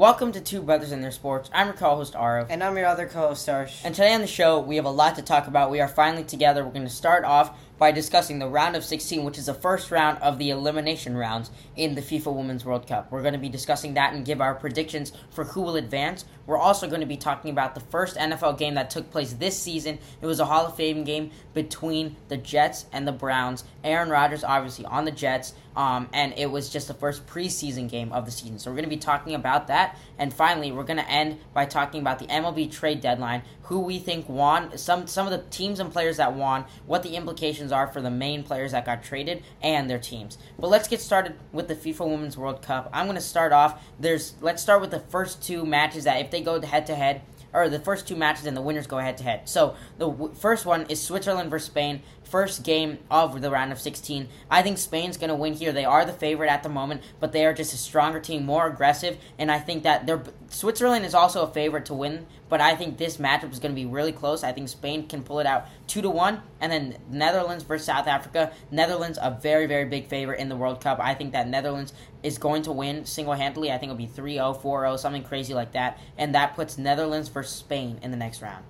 Welcome 0.00 0.32
to 0.32 0.40
Two 0.40 0.62
Brothers 0.62 0.92
and 0.92 1.04
Their 1.04 1.10
Sports. 1.10 1.50
I'm 1.52 1.66
your 1.66 1.76
co-host 1.76 2.14
Aarav. 2.14 2.46
And 2.48 2.64
I'm 2.64 2.74
your 2.74 2.86
other 2.86 3.06
co-host 3.06 3.46
Arsh. 3.46 3.82
And 3.84 3.94
today 3.94 4.14
on 4.14 4.22
the 4.22 4.26
show, 4.26 4.58
we 4.58 4.76
have 4.76 4.86
a 4.86 4.90
lot 4.90 5.16
to 5.16 5.22
talk 5.22 5.46
about. 5.46 5.70
We 5.70 5.82
are 5.82 5.88
finally 5.88 6.24
together. 6.24 6.64
We're 6.64 6.70
going 6.70 6.86
to 6.86 6.88
start 6.88 7.26
off 7.26 7.54
by 7.80 7.90
discussing 7.90 8.38
the 8.38 8.46
round 8.46 8.76
of 8.76 8.84
16, 8.84 9.24
which 9.24 9.38
is 9.38 9.46
the 9.46 9.54
first 9.54 9.90
round 9.90 10.18
of 10.18 10.38
the 10.38 10.50
elimination 10.50 11.16
rounds 11.16 11.50
in 11.76 11.94
the 11.94 12.02
FIFA 12.02 12.36
Women's 12.36 12.62
World 12.62 12.86
Cup. 12.86 13.10
We're 13.10 13.22
going 13.22 13.32
to 13.32 13.40
be 13.40 13.48
discussing 13.48 13.94
that 13.94 14.12
and 14.12 14.22
give 14.22 14.42
our 14.42 14.54
predictions 14.54 15.12
for 15.30 15.44
who 15.44 15.62
will 15.62 15.76
advance. 15.76 16.26
We're 16.46 16.58
also 16.58 16.88
going 16.88 17.00
to 17.00 17.06
be 17.06 17.16
talking 17.16 17.50
about 17.50 17.74
the 17.74 17.80
first 17.80 18.16
NFL 18.16 18.58
game 18.58 18.74
that 18.74 18.90
took 18.90 19.10
place 19.10 19.32
this 19.32 19.58
season. 19.58 19.98
It 20.20 20.26
was 20.26 20.40
a 20.40 20.44
Hall 20.44 20.66
of 20.66 20.76
Fame 20.76 21.04
game 21.04 21.30
between 21.54 22.16
the 22.28 22.36
Jets 22.36 22.84
and 22.92 23.08
the 23.08 23.12
Browns. 23.12 23.64
Aaron 23.82 24.10
Rodgers, 24.10 24.44
obviously, 24.44 24.84
on 24.84 25.06
the 25.06 25.10
Jets, 25.10 25.54
um, 25.76 26.08
and 26.12 26.34
it 26.36 26.50
was 26.50 26.68
just 26.68 26.88
the 26.88 26.94
first 26.94 27.26
preseason 27.26 27.88
game 27.88 28.12
of 28.12 28.26
the 28.26 28.30
season. 28.30 28.58
So 28.58 28.70
we're 28.70 28.76
going 28.76 28.90
to 28.90 28.90
be 28.90 28.96
talking 28.96 29.34
about 29.34 29.68
that. 29.68 29.96
And 30.18 30.34
finally, 30.34 30.72
we're 30.72 30.84
going 30.84 30.98
to 30.98 31.08
end 31.08 31.38
by 31.54 31.64
talking 31.64 32.00
about 32.00 32.18
the 32.18 32.26
MLB 32.26 32.70
trade 32.70 33.00
deadline, 33.00 33.42
who 33.62 33.80
we 33.80 33.98
think 33.98 34.28
won, 34.28 34.76
some 34.76 35.06
some 35.06 35.26
of 35.26 35.32
the 35.32 35.48
teams 35.50 35.78
and 35.78 35.92
players 35.92 36.16
that 36.16 36.34
won, 36.34 36.64
what 36.86 37.02
the 37.02 37.14
implications 37.14 37.69
are 37.72 37.86
for 37.86 38.00
the 38.00 38.10
main 38.10 38.42
players 38.42 38.72
that 38.72 38.84
got 38.84 39.02
traded 39.02 39.42
and 39.62 39.88
their 39.88 39.98
teams. 39.98 40.38
But 40.58 40.68
let's 40.68 40.88
get 40.88 41.00
started 41.00 41.36
with 41.52 41.68
the 41.68 41.74
FIFA 41.74 42.08
Women's 42.10 42.36
World 42.36 42.62
Cup. 42.62 42.90
I'm 42.92 43.06
going 43.06 43.16
to 43.16 43.22
start 43.22 43.52
off. 43.52 43.82
There's 43.98 44.34
let's 44.40 44.62
start 44.62 44.80
with 44.80 44.90
the 44.90 45.00
first 45.00 45.42
two 45.42 45.64
matches 45.64 46.04
that 46.04 46.20
if 46.20 46.30
they 46.30 46.40
go 46.40 46.60
head 46.60 46.86
to 46.86 46.94
head 46.94 47.22
or 47.52 47.68
the 47.68 47.80
first 47.80 48.06
two 48.06 48.16
matches 48.16 48.46
and 48.46 48.56
the 48.56 48.62
winners 48.62 48.86
go 48.86 48.98
head 48.98 49.18
to 49.18 49.24
head. 49.24 49.48
So 49.48 49.74
the 49.98 50.08
w- 50.08 50.34
first 50.34 50.66
one 50.66 50.86
is 50.88 51.00
Switzerland 51.00 51.50
versus 51.50 51.66
Spain 51.66 52.02
first 52.30 52.62
game 52.62 52.98
of 53.10 53.42
the 53.42 53.50
round 53.50 53.72
of 53.72 53.80
16. 53.80 54.28
I 54.50 54.62
think 54.62 54.78
Spain's 54.78 55.16
going 55.16 55.30
to 55.30 55.34
win 55.34 55.54
here. 55.54 55.72
They 55.72 55.84
are 55.84 56.04
the 56.04 56.12
favorite 56.12 56.48
at 56.48 56.62
the 56.62 56.68
moment, 56.68 57.02
but 57.18 57.32
they 57.32 57.44
are 57.44 57.52
just 57.52 57.74
a 57.74 57.76
stronger 57.76 58.20
team, 58.20 58.46
more 58.46 58.68
aggressive, 58.68 59.18
and 59.38 59.50
I 59.50 59.58
think 59.58 59.82
that 59.82 60.06
they're 60.06 60.22
Switzerland 60.48 61.04
is 61.04 61.14
also 61.14 61.42
a 61.42 61.52
favorite 61.52 61.86
to 61.86 61.94
win, 61.94 62.26
but 62.48 62.60
I 62.60 62.74
think 62.74 62.98
this 62.98 63.18
matchup 63.18 63.52
is 63.52 63.60
going 63.60 63.72
to 63.72 63.80
be 63.80 63.86
really 63.86 64.10
close. 64.10 64.42
I 64.42 64.50
think 64.50 64.68
Spain 64.68 65.06
can 65.06 65.22
pull 65.22 65.38
it 65.38 65.46
out 65.46 65.66
2 65.86 66.02
to 66.02 66.10
1, 66.10 66.42
and 66.60 66.72
then 66.72 66.98
Netherlands 67.08 67.62
versus 67.62 67.86
South 67.86 68.08
Africa. 68.08 68.52
Netherlands 68.70 69.18
a 69.20 69.30
very 69.30 69.66
very 69.66 69.84
big 69.84 70.08
favorite 70.08 70.40
in 70.40 70.48
the 70.48 70.56
World 70.56 70.80
Cup. 70.80 70.98
I 71.00 71.14
think 71.14 71.32
that 71.32 71.48
Netherlands 71.48 71.92
is 72.22 72.38
going 72.38 72.62
to 72.62 72.72
win 72.72 73.06
single-handedly. 73.06 73.70
I 73.70 73.78
think 73.78 73.90
it'll 73.90 73.96
be 73.96 74.06
3-0, 74.06 74.60
4-0, 74.60 74.98
something 74.98 75.24
crazy 75.24 75.54
like 75.54 75.72
that, 75.72 75.98
and 76.16 76.34
that 76.34 76.54
puts 76.54 76.78
Netherlands 76.78 77.28
versus 77.28 77.54
Spain 77.54 77.98
in 78.02 78.10
the 78.10 78.16
next 78.16 78.42
round. 78.42 78.64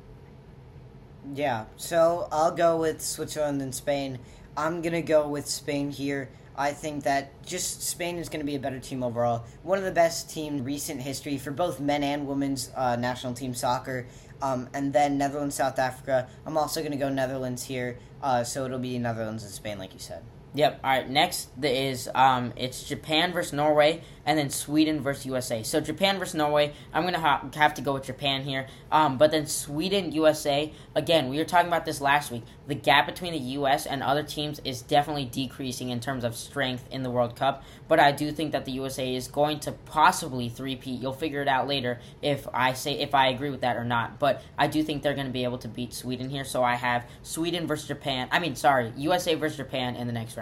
Yeah, 1.34 1.66
so 1.76 2.28
I'll 2.32 2.54
go 2.54 2.76
with 2.76 3.00
Switzerland 3.00 3.60
and 3.62 3.74
Spain. 3.74 4.18
I'm 4.56 4.82
going 4.82 4.94
to 4.94 5.02
go 5.02 5.28
with 5.28 5.46
Spain 5.46 5.90
here. 5.90 6.30
I 6.56 6.72
think 6.72 7.04
that 7.04 7.42
just 7.44 7.82
Spain 7.82 8.18
is 8.18 8.28
going 8.28 8.40
to 8.40 8.46
be 8.46 8.56
a 8.56 8.58
better 8.58 8.80
team 8.80 9.02
overall. 9.02 9.44
One 9.62 9.78
of 9.78 9.84
the 9.84 9.92
best 9.92 10.30
team 10.30 10.64
recent 10.64 11.00
history 11.00 11.38
for 11.38 11.52
both 11.52 11.80
men 11.80 12.02
and 12.02 12.26
women's 12.26 12.70
uh, 12.76 12.96
national 12.96 13.34
team 13.34 13.54
soccer. 13.54 14.06
Um, 14.42 14.68
and 14.74 14.92
then 14.92 15.18
Netherlands, 15.18 15.54
South 15.54 15.78
Africa. 15.78 16.28
I'm 16.46 16.56
also 16.56 16.80
going 16.80 16.92
to 16.92 16.98
go 16.98 17.08
Netherlands 17.08 17.62
here. 17.62 17.98
Uh, 18.22 18.44
so 18.44 18.64
it'll 18.64 18.78
be 18.78 18.98
Netherlands 18.98 19.44
and 19.44 19.52
Spain, 19.52 19.78
like 19.78 19.92
you 19.92 20.00
said. 20.00 20.22
Yep. 20.53 20.81
All 20.83 20.91
right. 20.91 21.09
Next 21.09 21.51
is 21.62 22.09
um, 22.12 22.53
it's 22.56 22.83
Japan 22.83 23.33
versus 23.33 23.53
Norway, 23.53 24.03
and 24.27 24.37
then 24.37 24.51
Sweden 24.51 25.01
versus 25.01 25.25
USA. 25.27 25.62
So 25.62 25.81
Japan 25.81 26.19
versus 26.19 26.34
Norway. 26.34 26.73
I'm 26.93 27.05
gonna 27.05 27.20
ha- 27.20 27.45
have 27.55 27.75
to 27.75 27.83
go 27.83 27.93
with 27.95 28.05
Japan 28.05 28.43
here. 28.43 28.67
Um, 28.91 29.17
but 29.17 29.31
then 29.31 29.47
Sweden, 29.47 30.11
USA. 30.11 30.73
Again, 30.97 31.28
we 31.28 31.39
were 31.39 31.45
talking 31.45 31.69
about 31.69 31.84
this 31.84 32.01
last 32.01 32.33
week. 32.33 32.43
The 32.67 32.75
gap 32.75 33.06
between 33.06 33.33
the 33.33 33.39
U.S. 33.39 33.87
and 33.87 34.03
other 34.03 34.25
teams 34.25 34.61
is 34.65 34.83
definitely 34.83 35.25
decreasing 35.25 35.91
in 35.91 36.01
terms 36.01 36.25
of 36.25 36.34
strength 36.34 36.84
in 36.91 37.05
the 37.05 37.11
World 37.11 37.37
Cup. 37.37 37.62
But 37.87 38.01
I 38.01 38.11
do 38.11 38.33
think 38.33 38.51
that 38.51 38.65
the 38.65 38.73
USA 38.73 39.15
is 39.15 39.28
going 39.28 39.61
to 39.61 39.73
possibly 39.73 40.48
three-peat. 40.48 41.01
You'll 41.01 41.12
figure 41.12 41.43
it 41.43 41.48
out 41.48 41.69
later 41.69 42.01
if 42.23 42.48
I 42.53 42.73
say 42.73 42.98
if 42.98 43.15
I 43.15 43.28
agree 43.28 43.51
with 43.51 43.61
that 43.61 43.77
or 43.77 43.84
not. 43.84 44.19
But 44.19 44.43
I 44.59 44.67
do 44.67 44.83
think 44.83 45.03
they're 45.05 45.15
going 45.15 45.27
to 45.27 45.33
be 45.33 45.45
able 45.45 45.59
to 45.59 45.69
beat 45.69 45.93
Sweden 45.93 46.28
here. 46.28 46.45
So 46.45 46.65
I 46.65 46.75
have 46.75 47.09
Sweden 47.23 47.69
versus 47.69 47.87
Japan. 47.87 48.28
I 48.33 48.41
mean, 48.41 48.56
sorry, 48.56 48.93
USA 48.97 49.34
versus 49.37 49.56
Japan 49.56 49.94
in 49.94 50.09
the 50.09 50.12
next 50.12 50.37
round. 50.37 50.40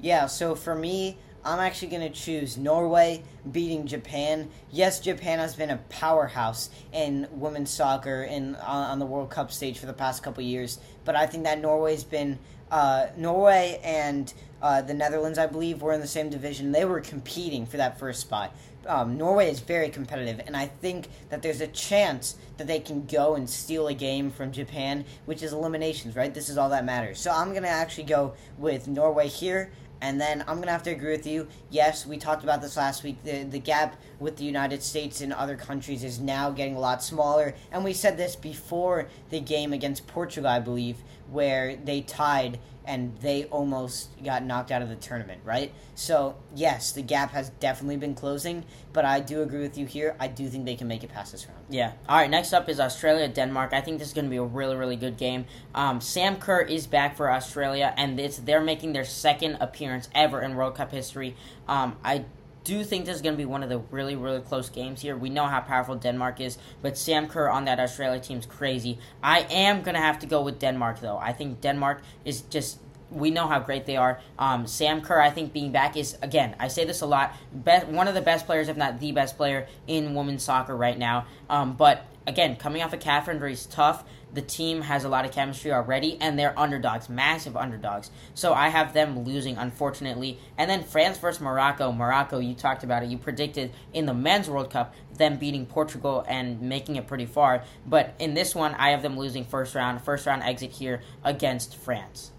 Yeah, 0.00 0.26
so 0.26 0.54
for 0.54 0.74
me, 0.74 1.18
I'm 1.44 1.58
actually 1.58 1.88
going 1.88 2.02
to 2.02 2.10
choose 2.10 2.56
Norway 2.56 3.22
beating 3.50 3.86
Japan. 3.86 4.50
Yes, 4.70 5.00
Japan 5.00 5.38
has 5.38 5.56
been 5.56 5.70
a 5.70 5.78
powerhouse 5.88 6.70
in 6.92 7.26
women's 7.32 7.70
soccer 7.70 8.28
on, 8.30 8.54
on 8.56 8.98
the 8.98 9.06
World 9.06 9.30
Cup 9.30 9.50
stage 9.50 9.78
for 9.78 9.86
the 9.86 9.92
past 9.92 10.22
couple 10.22 10.42
years, 10.42 10.78
but 11.04 11.16
I 11.16 11.26
think 11.26 11.44
that 11.44 11.60
Norway's 11.60 12.04
been 12.04 12.38
uh, 12.70 13.06
Norway 13.16 13.80
and 13.82 14.32
uh, 14.60 14.82
the 14.82 14.94
Netherlands, 14.94 15.38
I 15.38 15.46
believe, 15.46 15.82
were 15.82 15.92
in 15.92 16.00
the 16.00 16.06
same 16.06 16.28
division. 16.28 16.72
They 16.72 16.84
were 16.84 17.00
competing 17.00 17.66
for 17.66 17.78
that 17.78 17.98
first 17.98 18.20
spot. 18.20 18.54
Um, 18.86 19.16
Norway 19.16 19.50
is 19.50 19.60
very 19.60 19.90
competitive, 19.90 20.40
and 20.46 20.56
I 20.56 20.66
think 20.66 21.08
that 21.28 21.42
there's 21.42 21.60
a 21.60 21.66
chance 21.66 22.36
that 22.56 22.66
they 22.66 22.80
can 22.80 23.06
go 23.06 23.34
and 23.34 23.48
steal 23.48 23.88
a 23.88 23.94
game 23.94 24.30
from 24.30 24.50
Japan, 24.50 25.04
which 25.26 25.42
is 25.42 25.52
eliminations, 25.52 26.16
right? 26.16 26.32
This 26.32 26.48
is 26.48 26.56
all 26.56 26.70
that 26.70 26.84
matters. 26.84 27.20
So 27.20 27.30
I'm 27.30 27.50
going 27.50 27.64
to 27.64 27.68
actually 27.68 28.04
go 28.04 28.34
with 28.56 28.88
Norway 28.88 29.28
here. 29.28 29.70
And 30.00 30.20
then 30.20 30.44
I'm 30.46 30.58
gonna 30.58 30.70
have 30.72 30.82
to 30.84 30.90
agree 30.90 31.12
with 31.12 31.26
you. 31.26 31.48
Yes, 31.70 32.06
we 32.06 32.18
talked 32.18 32.44
about 32.44 32.62
this 32.62 32.76
last 32.76 33.02
week. 33.02 33.22
The 33.24 33.44
the 33.44 33.58
gap 33.58 34.00
with 34.20 34.36
the 34.36 34.44
United 34.44 34.82
States 34.82 35.20
and 35.20 35.32
other 35.32 35.56
countries 35.56 36.02
is 36.04 36.18
now 36.18 36.50
getting 36.50 36.76
a 36.76 36.80
lot 36.80 37.02
smaller. 37.02 37.54
And 37.70 37.84
we 37.84 37.92
said 37.92 38.16
this 38.16 38.36
before 38.36 39.08
the 39.30 39.40
game 39.40 39.72
against 39.72 40.06
Portugal, 40.06 40.50
I 40.50 40.60
believe, 40.60 40.96
where 41.30 41.76
they 41.76 42.00
tied 42.00 42.58
and 42.88 43.14
they 43.20 43.44
almost 43.44 44.08
got 44.24 44.42
knocked 44.42 44.70
out 44.70 44.80
of 44.80 44.88
the 44.88 44.96
tournament, 44.96 45.42
right? 45.44 45.74
So, 45.94 46.36
yes, 46.54 46.92
the 46.92 47.02
gap 47.02 47.32
has 47.32 47.50
definitely 47.60 47.98
been 47.98 48.14
closing, 48.14 48.64
but 48.94 49.04
I 49.04 49.20
do 49.20 49.42
agree 49.42 49.60
with 49.60 49.76
you 49.76 49.84
here. 49.84 50.16
I 50.18 50.28
do 50.28 50.48
think 50.48 50.64
they 50.64 50.74
can 50.74 50.88
make 50.88 51.04
it 51.04 51.10
past 51.10 51.32
this 51.32 51.46
round. 51.46 51.60
Yeah. 51.68 51.92
All 52.08 52.16
right, 52.16 52.30
next 52.30 52.54
up 52.54 52.66
is 52.66 52.80
Australia 52.80 53.28
Denmark. 53.28 53.74
I 53.74 53.82
think 53.82 53.98
this 53.98 54.08
is 54.08 54.14
going 54.14 54.24
to 54.24 54.30
be 54.30 54.38
a 54.38 54.42
really, 54.42 54.74
really 54.74 54.96
good 54.96 55.18
game. 55.18 55.44
Um, 55.74 56.00
Sam 56.00 56.36
Kerr 56.36 56.62
is 56.62 56.86
back 56.86 57.14
for 57.14 57.30
Australia, 57.30 57.92
and 57.98 58.18
it's, 58.18 58.38
they're 58.38 58.62
making 58.62 58.94
their 58.94 59.04
second 59.04 59.58
appearance 59.60 60.08
ever 60.14 60.40
in 60.40 60.56
World 60.56 60.74
Cup 60.74 60.90
history. 60.90 61.36
Um, 61.68 61.98
I 62.02 62.24
do 62.68 62.84
think 62.84 63.06
this 63.06 63.16
is 63.16 63.22
going 63.22 63.32
to 63.32 63.38
be 63.38 63.46
one 63.46 63.62
of 63.62 63.70
the 63.70 63.78
really, 63.90 64.14
really 64.14 64.40
close 64.40 64.68
games 64.68 65.00
here. 65.00 65.16
We 65.16 65.30
know 65.30 65.46
how 65.46 65.60
powerful 65.60 65.96
Denmark 65.96 66.38
is, 66.38 66.58
but 66.82 66.98
Sam 66.98 67.26
Kerr 67.26 67.48
on 67.48 67.64
that 67.64 67.80
Australia 67.80 68.20
team 68.20 68.36
is 68.36 68.44
crazy. 68.44 68.98
I 69.22 69.46
am 69.50 69.80
going 69.80 69.94
to 69.94 70.02
have 70.02 70.18
to 70.18 70.26
go 70.26 70.42
with 70.42 70.58
Denmark, 70.58 71.00
though. 71.00 71.16
I 71.16 71.32
think 71.32 71.62
Denmark 71.62 72.02
is 72.26 72.42
just 72.42 72.78
we 73.10 73.30
know 73.30 73.46
how 73.46 73.58
great 73.58 73.86
they 73.86 73.96
are. 73.96 74.20
Um, 74.38 74.66
Sam 74.66 75.00
Kerr, 75.00 75.18
I 75.18 75.30
think 75.30 75.54
being 75.54 75.72
back 75.72 75.96
is 75.96 76.18
again. 76.20 76.54
I 76.60 76.68
say 76.68 76.84
this 76.84 77.00
a 77.00 77.06
lot. 77.06 77.34
Best, 77.54 77.86
one 77.86 78.06
of 78.06 78.12
the 78.12 78.20
best 78.20 78.44
players, 78.44 78.68
if 78.68 78.76
not 78.76 79.00
the 79.00 79.12
best 79.12 79.38
player 79.38 79.66
in 79.86 80.14
women's 80.14 80.42
soccer 80.42 80.76
right 80.76 80.98
now. 80.98 81.24
Um, 81.48 81.72
but 81.72 82.04
again, 82.26 82.56
coming 82.56 82.82
off 82.82 82.92
a 82.92 82.98
calf 82.98 83.30
injury 83.30 83.54
is 83.54 83.64
tough. 83.64 84.04
The 84.34 84.42
team 84.42 84.82
has 84.82 85.04
a 85.04 85.08
lot 85.08 85.24
of 85.24 85.32
chemistry 85.32 85.72
already, 85.72 86.18
and 86.20 86.38
they're 86.38 86.58
underdogs, 86.58 87.08
massive 87.08 87.56
underdogs. 87.56 88.10
So 88.34 88.52
I 88.52 88.68
have 88.68 88.92
them 88.92 89.24
losing, 89.24 89.56
unfortunately. 89.56 90.38
And 90.56 90.70
then 90.70 90.82
France 90.82 91.18
versus 91.18 91.40
Morocco. 91.40 91.92
Morocco, 91.92 92.38
you 92.38 92.54
talked 92.54 92.84
about 92.84 93.02
it. 93.02 93.08
You 93.08 93.18
predicted 93.18 93.72
in 93.92 94.06
the 94.06 94.14
men's 94.14 94.50
World 94.50 94.70
Cup 94.70 94.94
them 95.16 95.36
beating 95.36 95.66
Portugal 95.66 96.24
and 96.28 96.60
making 96.60 96.96
it 96.96 97.06
pretty 97.06 97.26
far. 97.26 97.64
But 97.86 98.14
in 98.18 98.34
this 98.34 98.54
one, 98.54 98.74
I 98.74 98.90
have 98.90 99.02
them 99.02 99.18
losing 99.18 99.44
first 99.44 99.74
round, 99.74 100.02
first 100.02 100.26
round 100.26 100.42
exit 100.42 100.72
here 100.72 101.02
against 101.24 101.76
France. 101.76 102.32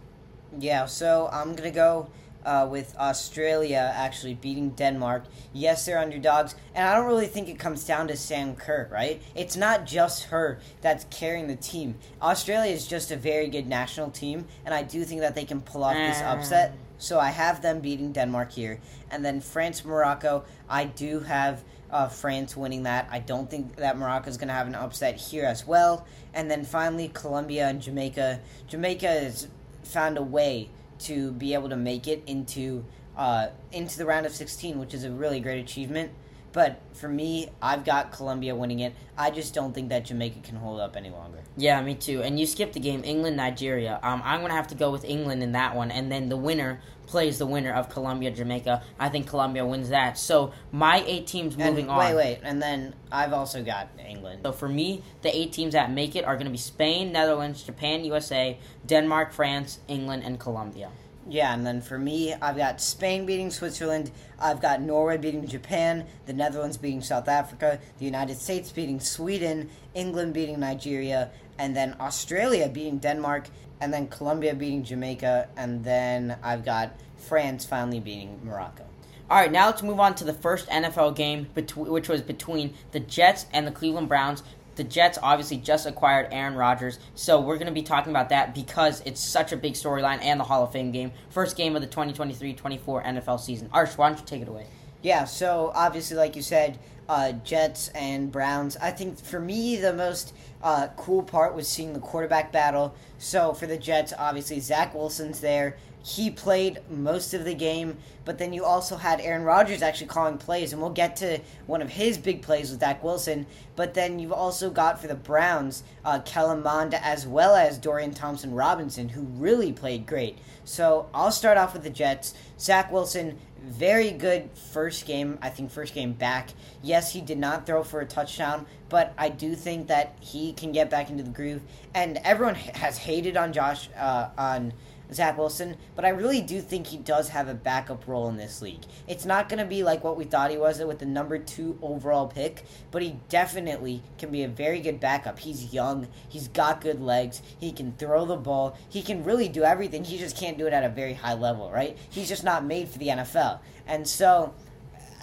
Yeah, 0.58 0.86
so 0.86 1.30
I'm 1.32 1.56
gonna 1.56 1.72
go 1.72 2.10
uh, 2.46 2.68
with 2.70 2.96
Australia 2.98 3.92
actually 3.96 4.34
beating 4.34 4.70
Denmark. 4.72 5.26
Yes, 5.54 5.86
they're 5.86 6.00
underdogs, 6.00 6.56
and 6.74 6.88
I 6.88 6.96
don't 6.96 7.06
really 7.06 7.28
think 7.28 7.50
it 7.50 7.60
comes 7.60 7.84
down 7.86 8.08
to 8.08 8.18
Sam 8.18 8.56
Kerr, 8.56 8.88
right? 8.92 9.22
It's 9.36 9.56
not 9.56 9.86
just 9.86 10.26
her 10.26 10.60
that's 10.82 11.06
carrying 11.10 11.48
the 11.48 11.56
team. 11.56 11.96
Australia 12.22 12.72
is 12.72 12.88
just 12.88 13.12
a 13.12 13.18
very 13.18 13.48
good 13.50 13.68
national 13.68 14.12
team, 14.12 14.46
and 14.66 14.74
I 14.74 14.84
do 14.84 15.04
think 15.04 15.22
that 15.22 15.36
they 15.36 15.46
can 15.46 15.62
pull 15.62 15.84
off 15.84 15.96
this 15.96 16.22
upset. 16.22 16.76
So 16.98 17.20
I 17.20 17.30
have 17.30 17.62
them 17.62 17.80
beating 17.80 18.12
Denmark 18.12 18.52
here, 18.52 18.80
and 19.10 19.24
then 19.24 19.42
France 19.42 19.86
Morocco. 19.86 20.44
I 20.70 20.86
do 20.86 21.20
have. 21.22 21.64
Uh, 21.92 22.08
France 22.08 22.56
winning 22.56 22.84
that. 22.84 23.08
I 23.10 23.18
don't 23.18 23.50
think 23.50 23.78
that 23.78 23.98
Morocco 23.98 24.30
is 24.30 24.38
going 24.38 24.50
to 24.50 24.54
have 24.54 24.68
an 24.68 24.76
upset 24.76 25.16
here 25.16 25.46
as 25.46 25.66
well. 25.66 26.06
And 26.36 26.48
then 26.52 26.64
finally, 26.64 27.08
Colombia 27.08 27.68
and 27.68 27.82
Jamaica. 27.82 28.42
Jamaica 28.68 29.08
has 29.08 29.48
found 29.82 30.20
a 30.20 30.22
way 30.22 30.70
to 31.00 31.32
be 31.32 31.54
able 31.54 31.70
to 31.70 31.76
make 31.76 32.08
it 32.08 32.24
into 32.28 32.86
uh, 33.18 33.50
into 33.72 33.98
the 33.98 34.06
round 34.06 34.26
of 34.26 34.34
16, 34.34 34.80
which 34.80 34.94
is 34.94 35.04
a 35.04 35.12
really 35.12 35.40
great 35.40 35.60
achievement. 35.60 36.12
But 36.52 36.82
for 36.94 37.08
me, 37.08 37.50
I've 37.62 37.86
got 37.86 38.12
Colombia 38.12 38.56
winning 38.56 38.80
it. 38.80 38.96
I 39.18 39.30
just 39.30 39.54
don't 39.54 39.74
think 39.74 39.90
that 39.90 40.06
Jamaica 40.06 40.40
can 40.42 40.56
hold 40.56 40.80
up 40.80 40.96
any 40.96 41.10
longer. 41.10 41.40
Yeah, 41.58 41.80
me 41.82 41.94
too. 41.96 42.24
And 42.24 42.40
you 42.40 42.48
skipped 42.48 42.74
the 42.74 42.80
game, 42.80 43.04
England 43.04 43.38
Nigeria. 43.38 44.00
Um, 44.02 44.22
I'm 44.24 44.42
gonna 44.42 44.56
have 44.56 44.68
to 44.70 44.76
go 44.76 44.90
with 44.92 45.04
England 45.04 45.44
in 45.44 45.52
that 45.52 45.76
one, 45.76 45.92
and 45.92 46.12
then 46.12 46.30
the 46.30 46.38
winner 46.38 46.82
plays 47.10 47.40
the 47.40 47.46
winner 47.46 47.74
of 47.74 47.90
Colombia 47.90 48.30
Jamaica. 48.30 48.84
I 49.00 49.10
think 49.10 49.28
Colombia 49.28 49.66
wins 49.66 49.90
that. 49.90 50.18
So 50.18 50.54
my 50.72 51.04
eight 51.08 51.26
teams 51.26 51.58
moving 51.58 51.86
and, 51.86 51.92
on. 51.92 51.98
Wait, 51.98 52.16
wait, 52.16 52.40
and 52.44 52.62
then 52.62 52.94
I've 53.12 53.34
also 53.34 53.64
got 53.64 53.90
England. 53.98 54.42
So 54.44 54.52
for 54.52 54.70
me, 54.70 55.04
the 55.24 55.36
eight 55.36 55.52
teams 55.52 55.74
that 55.74 55.92
make 55.92 56.16
it 56.16 56.24
are 56.24 56.38
gonna 56.38 56.52
be 56.52 56.58
Spain, 56.58 57.12
Netherlands, 57.12 57.64
Japan, 57.64 58.06
USA, 58.06 58.58
Denmark, 58.86 59.34
France, 59.34 59.80
England, 59.88 60.24
and 60.24 60.40
Colombia. 60.40 60.92
Yeah, 61.32 61.54
and 61.54 61.64
then 61.66 61.80
for 61.82 62.00
me, 62.00 62.34
I've 62.34 62.58
got 62.58 62.82
Spain 62.82 63.28
beating 63.28 63.52
Switzerland, 63.52 64.10
I've 64.40 64.60
got 64.60 64.82
Norway 64.82 65.18
beating 65.18 65.46
Japan, 65.46 66.08
the 66.26 66.34
Netherlands 66.34 66.76
beating 66.76 67.02
South 67.02 67.28
Africa, 67.28 67.80
the 68.00 68.06
United 68.06 68.38
States 68.38 68.72
beating 68.72 69.00
Sweden, 69.00 69.70
England 69.94 70.34
beating 70.34 70.60
Nigeria, 70.60 71.30
and 71.60 71.76
then 71.76 71.96
Australia 72.00 72.68
beating 72.68 72.98
Denmark, 72.98 73.50
and 73.80 73.94
then 73.94 74.08
Colombia 74.08 74.56
beating 74.56 74.84
Jamaica, 74.84 75.50
and 75.56 75.84
then 75.84 76.36
I've 76.42 76.66
got 76.66 76.94
France 77.18 77.64
finally 77.64 78.00
beating 78.00 78.40
Morocco. 78.44 78.86
All 79.30 79.38
right, 79.38 79.52
now 79.52 79.68
let's 79.68 79.84
move 79.84 80.00
on 80.00 80.16
to 80.16 80.24
the 80.24 80.34
first 80.34 80.68
NFL 80.70 81.16
game, 81.16 81.46
which 81.54 82.10
was 82.10 82.24
between 82.24 82.74
the 82.92 83.00
Jets 83.00 83.46
and 83.54 83.68
the 83.68 83.72
Cleveland 83.72 84.10
Browns. 84.10 84.42
The 84.80 84.86
Jets 84.86 85.20
obviously 85.22 85.58
just 85.58 85.86
acquired 85.86 86.30
Aaron 86.32 86.56
Rodgers, 86.56 87.00
so 87.14 87.42
we're 87.42 87.58
going 87.58 87.68
to 87.68 87.74
be 87.74 87.82
talking 87.82 88.14
about 88.14 88.30
that 88.30 88.56
because 88.56 89.02
it's 89.02 89.20
such 89.20 89.52
a 89.52 89.58
big 89.58 89.74
storyline 89.74 90.24
and 90.24 90.40
the 90.40 90.46
Hall 90.46 90.64
of 90.64 90.72
Fame 90.72 90.92
game. 90.92 91.12
First 91.32 91.58
game 91.58 91.76
of 91.76 91.82
the 91.82 91.88
2023-24 91.90 93.06
NFL 93.06 93.42
season. 93.42 93.68
Arsh, 93.74 93.98
why 93.98 94.08
don't 94.08 94.20
you 94.20 94.26
take 94.26 94.42
it 94.42 94.48
away? 94.48 94.68
Yeah, 95.02 95.26
so 95.26 95.72
obviously, 95.74 96.18
like 96.18 96.36
you 96.36 96.42
said, 96.42 96.78
uh, 97.08 97.32
Jets 97.32 97.88
and 97.90 98.32
Browns. 98.32 98.78
I 98.78 98.92
think 98.92 99.18
for 99.18 99.40
me, 99.40 99.78
the 99.78 99.94
most 99.94 100.34
uh, 100.62 100.90
cool 100.98 101.24
part 101.24 101.56
was 101.56 101.68
seeing 101.68 101.94
the 101.94 102.00
quarterback 102.00 102.52
battle. 102.52 102.94
So 103.18 103.54
for 103.54 103.66
the 103.66 103.78
Jets, 103.78 104.14
obviously, 104.18 104.60
Zach 104.60 104.94
Wilson's 104.94 105.40
there. 105.40 105.78
He 106.02 106.32
played 106.32 106.80
most 106.90 107.34
of 107.34 107.44
the 107.44 107.54
game, 107.54 107.98
but 108.24 108.38
then 108.38 108.54
you 108.54 108.64
also 108.64 108.96
had 108.96 109.20
Aaron 109.20 109.44
Rodgers 109.44 109.82
actually 109.82 110.08
calling 110.08 110.38
plays, 110.38 110.72
and 110.72 110.82
we'll 110.82 110.92
get 110.92 111.18
to 111.18 111.40
one 111.66 111.82
of 111.82 111.90
his 111.90 112.18
big 112.18 112.42
plays 112.42 112.72
with 112.72 112.80
Zach 112.80 113.04
Wilson. 113.04 113.46
But 113.76 113.96
then 113.96 114.18
you've 114.18 114.32
also 114.32 114.70
got 114.70 115.02
for 115.02 115.08
the 115.08 115.16
Browns, 115.16 115.84
uh, 116.06 116.20
Kellen 116.22 116.64
Mond 116.64 116.94
as 116.94 117.28
well 117.28 117.54
as 117.54 117.78
Dorian 117.78 118.14
Thompson 118.14 118.54
Robinson, 118.54 119.10
who 119.10 119.22
really 119.22 119.74
played 119.74 120.06
great. 120.06 120.38
So 120.64 121.10
I'll 121.14 121.32
start 121.32 121.58
off 121.58 121.74
with 121.74 121.84
the 121.84 121.90
Jets. 121.90 122.34
Zach 122.58 122.92
Wilson, 122.92 123.38
very 123.70 124.12
good 124.12 124.50
first 124.72 125.06
game. 125.06 125.38
I 125.42 125.50
think 125.50 125.72
first 125.72 125.94
game 125.94 126.14
back. 126.14 126.50
Yes, 126.82 127.14
he 127.14 127.22
did 127.22 127.38
not 127.38 127.66
throw 127.66 127.84
for 127.84 128.02
a 128.02 128.06
touchdown, 128.06 128.66
but 128.90 129.14
I 129.18 129.30
do 129.30 129.56
think 129.56 129.88
that 129.88 130.16
he 130.20 130.54
can 130.54 130.72
get 130.72 130.90
back 130.90 131.10
into 131.10 131.24
the 131.24 131.30
groove. 131.30 131.62
And 131.94 132.18
everyone 132.24 132.56
has 132.56 132.98
hated 132.98 133.38
on 133.38 133.54
Josh 133.54 133.90
uh, 133.98 134.30
on 134.38 134.74
Zach 135.12 135.38
Wilson, 135.38 135.78
but 135.96 136.06
I 136.06 136.10
really 136.10 136.42
do 136.42 136.62
think 136.62 136.88
he 136.88 136.98
does 136.98 137.30
have 137.30 137.48
a 137.48 137.54
backup 137.54 138.08
role 138.08 138.30
in 138.30 138.38
this 138.38 138.62
league. 138.62 138.84
It's 139.08 139.26
not 139.26 139.50
going 139.50 139.60
to 139.60 139.66
be 139.66 139.84
like 139.84 140.04
what 140.04 140.18
we 140.18 140.24
thought 140.24 140.52
he 140.52 140.58
was 140.58 140.80
with 140.80 141.00
the 141.00 141.06
number 141.06 141.38
two 141.38 141.78
overall 141.82 142.28
pick, 142.28 142.64
but 142.92 143.02
he 143.02 143.20
definitely 143.30 144.04
can 144.18 144.32
be 144.32 144.44
a 144.44 144.48
very 144.48 144.80
good 144.80 145.00
backup. 145.00 145.40
He's 145.40 145.74
young, 145.74 146.08
he's 146.28 146.48
got 146.48 146.82
good 146.82 147.02
legs, 147.02 147.42
he 147.60 147.72
can 147.72 147.94
throw 147.94 148.26
the 148.26 148.38
ball, 148.38 148.78
he 148.88 149.02
can 149.02 149.24
really 149.24 149.48
do 149.48 149.64
everything. 149.64 150.04
He 150.04 150.18
just 150.18 150.38
can't 150.38 150.58
do 150.58 150.68
it 150.68 150.74
at 150.74 150.84
a 150.84 150.90
very 150.90 151.14
high 151.14 151.34
level, 151.34 151.72
right? 151.72 151.98
He's 152.10 152.30
just 152.30 152.44
not 152.44 152.64
made 152.64 152.88
for 152.88 153.00
the 153.00 153.08
NFL. 153.08 153.60
And 153.88 154.08
so, 154.08 154.54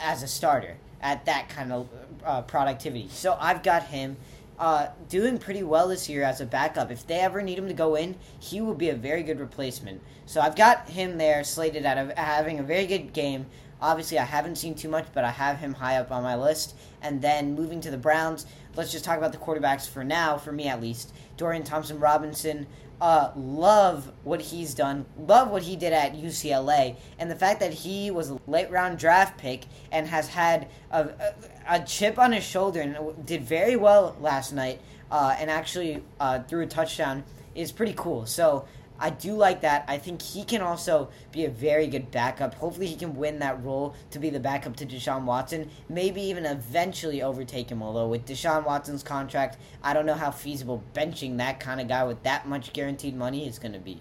as 0.00 0.22
a 0.22 0.28
starter, 0.28 0.76
at 1.00 1.24
that 1.26 1.48
kind 1.48 1.72
of 1.72 1.88
uh, 2.24 2.42
productivity. 2.42 3.08
So 3.10 3.36
I've 3.40 3.62
got 3.62 3.84
him 3.84 4.16
uh, 4.58 4.88
doing 5.08 5.38
pretty 5.38 5.62
well 5.62 5.88
this 5.88 6.08
year 6.08 6.22
as 6.22 6.40
a 6.40 6.46
backup. 6.46 6.90
If 6.90 7.06
they 7.06 7.20
ever 7.20 7.42
need 7.42 7.58
him 7.58 7.68
to 7.68 7.74
go 7.74 7.94
in, 7.94 8.16
he 8.38 8.60
will 8.60 8.74
be 8.74 8.88
a 8.88 8.94
very 8.94 9.22
good 9.22 9.40
replacement. 9.40 10.02
So 10.24 10.40
I've 10.40 10.56
got 10.56 10.88
him 10.88 11.18
there 11.18 11.44
slated 11.44 11.84
at 11.84 11.98
a, 11.98 12.20
having 12.20 12.58
a 12.58 12.62
very 12.62 12.86
good 12.86 13.12
game. 13.12 13.46
Obviously, 13.80 14.18
I 14.18 14.24
haven't 14.24 14.56
seen 14.56 14.74
too 14.74 14.88
much, 14.88 15.06
but 15.12 15.24
I 15.24 15.30
have 15.30 15.58
him 15.58 15.74
high 15.74 15.96
up 15.96 16.10
on 16.10 16.22
my 16.22 16.36
list. 16.36 16.74
And 17.02 17.20
then 17.20 17.54
moving 17.54 17.80
to 17.82 17.90
the 17.90 17.98
Browns, 17.98 18.46
let's 18.74 18.92
just 18.92 19.04
talk 19.04 19.18
about 19.18 19.32
the 19.32 19.38
quarterbacks 19.38 19.88
for 19.88 20.02
now, 20.02 20.38
for 20.38 20.52
me 20.52 20.68
at 20.68 20.80
least. 20.80 21.12
Dorian 21.36 21.62
Thompson 21.62 21.98
Robinson, 22.00 22.66
uh, 23.00 23.30
love 23.36 24.10
what 24.24 24.40
he's 24.40 24.74
done, 24.74 25.04
love 25.18 25.50
what 25.50 25.62
he 25.62 25.76
did 25.76 25.92
at 25.92 26.14
UCLA, 26.14 26.96
and 27.18 27.30
the 27.30 27.36
fact 27.36 27.60
that 27.60 27.72
he 27.72 28.10
was 28.10 28.30
a 28.30 28.40
late 28.46 28.70
round 28.70 28.98
draft 28.98 29.36
pick 29.36 29.64
and 29.92 30.06
has 30.06 30.28
had 30.28 30.68
a, 30.90 31.10
a, 31.68 31.80
chip 31.80 32.18
on 32.18 32.32
his 32.32 32.42
shoulder 32.42 32.80
and 32.80 33.26
did 33.26 33.42
very 33.42 33.76
well 33.76 34.16
last 34.20 34.52
night, 34.52 34.80
uh, 35.10 35.36
and 35.38 35.50
actually 35.50 36.02
uh, 36.20 36.42
threw 36.44 36.62
a 36.62 36.66
touchdown 36.66 37.22
is 37.54 37.70
pretty 37.70 37.94
cool. 37.96 38.24
So 38.24 38.66
I 38.98 39.10
do 39.10 39.34
like 39.34 39.60
that. 39.62 39.84
I 39.88 39.98
think 39.98 40.22
he 40.22 40.44
can 40.44 40.62
also 40.62 41.10
be 41.32 41.44
a 41.44 41.50
very 41.50 41.86
good 41.86 42.10
backup. 42.10 42.54
Hopefully, 42.54 42.86
he 42.86 42.96
can 42.96 43.16
win 43.16 43.38
that 43.40 43.62
role 43.62 43.94
to 44.10 44.18
be 44.18 44.30
the 44.30 44.40
backup 44.40 44.76
to 44.76 44.86
Deshaun 44.86 45.24
Watson. 45.24 45.70
Maybe 45.88 46.22
even 46.22 46.46
eventually 46.46 47.22
overtake 47.22 47.70
him. 47.70 47.82
Although, 47.82 48.08
with 48.08 48.26
Deshaun 48.26 48.64
Watson's 48.64 49.02
contract, 49.02 49.58
I 49.82 49.92
don't 49.92 50.06
know 50.06 50.14
how 50.14 50.30
feasible 50.30 50.82
benching 50.94 51.36
that 51.38 51.60
kind 51.60 51.80
of 51.80 51.88
guy 51.88 52.04
with 52.04 52.22
that 52.22 52.48
much 52.48 52.72
guaranteed 52.72 53.16
money 53.16 53.46
is 53.46 53.58
going 53.58 53.72
to 53.72 53.78
be. 53.78 54.00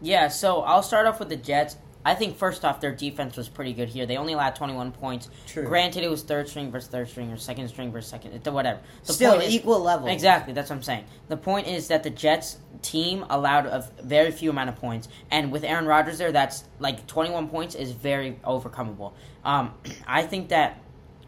Yeah, 0.00 0.28
so 0.28 0.60
I'll 0.60 0.82
start 0.82 1.06
off 1.06 1.18
with 1.18 1.30
the 1.30 1.36
Jets. 1.36 1.76
I 2.06 2.14
think 2.14 2.36
first 2.36 2.64
off, 2.64 2.80
their 2.80 2.94
defense 2.94 3.36
was 3.36 3.48
pretty 3.48 3.72
good 3.72 3.88
here. 3.88 4.06
They 4.06 4.16
only 4.16 4.34
allowed 4.34 4.54
21 4.54 4.92
points. 4.92 5.28
True. 5.48 5.64
Granted, 5.64 6.04
it 6.04 6.08
was 6.08 6.22
third 6.22 6.48
string 6.48 6.70
versus 6.70 6.88
third 6.88 7.08
string 7.08 7.32
or 7.32 7.36
second 7.36 7.66
string 7.66 7.90
versus 7.90 8.08
second, 8.08 8.46
whatever. 8.46 8.78
The 9.06 9.12
Still 9.12 9.42
equal 9.42 9.80
level. 9.80 10.06
Exactly, 10.06 10.52
that's 10.52 10.70
what 10.70 10.76
I'm 10.76 10.84
saying. 10.84 11.04
The 11.26 11.36
point 11.36 11.66
is 11.66 11.88
that 11.88 12.04
the 12.04 12.10
Jets 12.10 12.58
team 12.80 13.26
allowed 13.28 13.66
a 13.66 13.90
very 14.04 14.30
few 14.30 14.50
amount 14.50 14.68
of 14.68 14.76
points, 14.76 15.08
and 15.32 15.50
with 15.50 15.64
Aaron 15.64 15.84
Rodgers 15.84 16.18
there, 16.18 16.30
that's 16.30 16.62
like 16.78 17.08
21 17.08 17.48
points 17.48 17.74
is 17.74 17.90
very 17.90 18.38
overcomable. 18.44 19.14
Um, 19.44 19.74
I 20.06 20.22
think 20.22 20.50
that 20.50 20.78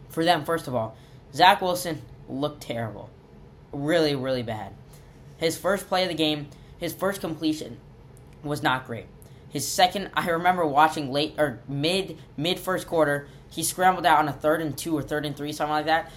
for 0.07 0.23
them, 0.23 0.45
first 0.45 0.69
of 0.69 0.75
all, 0.75 0.95
Zach 1.33 1.61
Wilson 1.61 2.01
looked 2.29 2.61
terrible, 2.61 3.09
really, 3.73 4.15
really 4.15 4.43
bad. 4.43 4.71
His 5.35 5.57
first 5.57 5.89
play 5.89 6.03
of 6.03 6.07
the 6.07 6.15
game, 6.15 6.47
his 6.77 6.93
first 6.93 7.19
completion, 7.19 7.79
was 8.43 8.63
not 8.63 8.87
great. 8.87 9.07
His 9.49 9.67
second, 9.67 10.11
I 10.13 10.27
remember 10.29 10.65
watching 10.65 11.11
late 11.11 11.35
or 11.37 11.59
mid 11.67 12.17
mid 12.37 12.59
first 12.59 12.87
quarter. 12.87 13.27
He 13.51 13.63
scrambled 13.63 14.05
out 14.05 14.19
on 14.19 14.27
a 14.27 14.33
third 14.33 14.61
and 14.61 14.77
two 14.77 14.95
or 14.95 15.01
third 15.01 15.25
and 15.25 15.35
three, 15.35 15.51
something 15.51 15.71
like 15.71 15.85
that. 15.85 16.11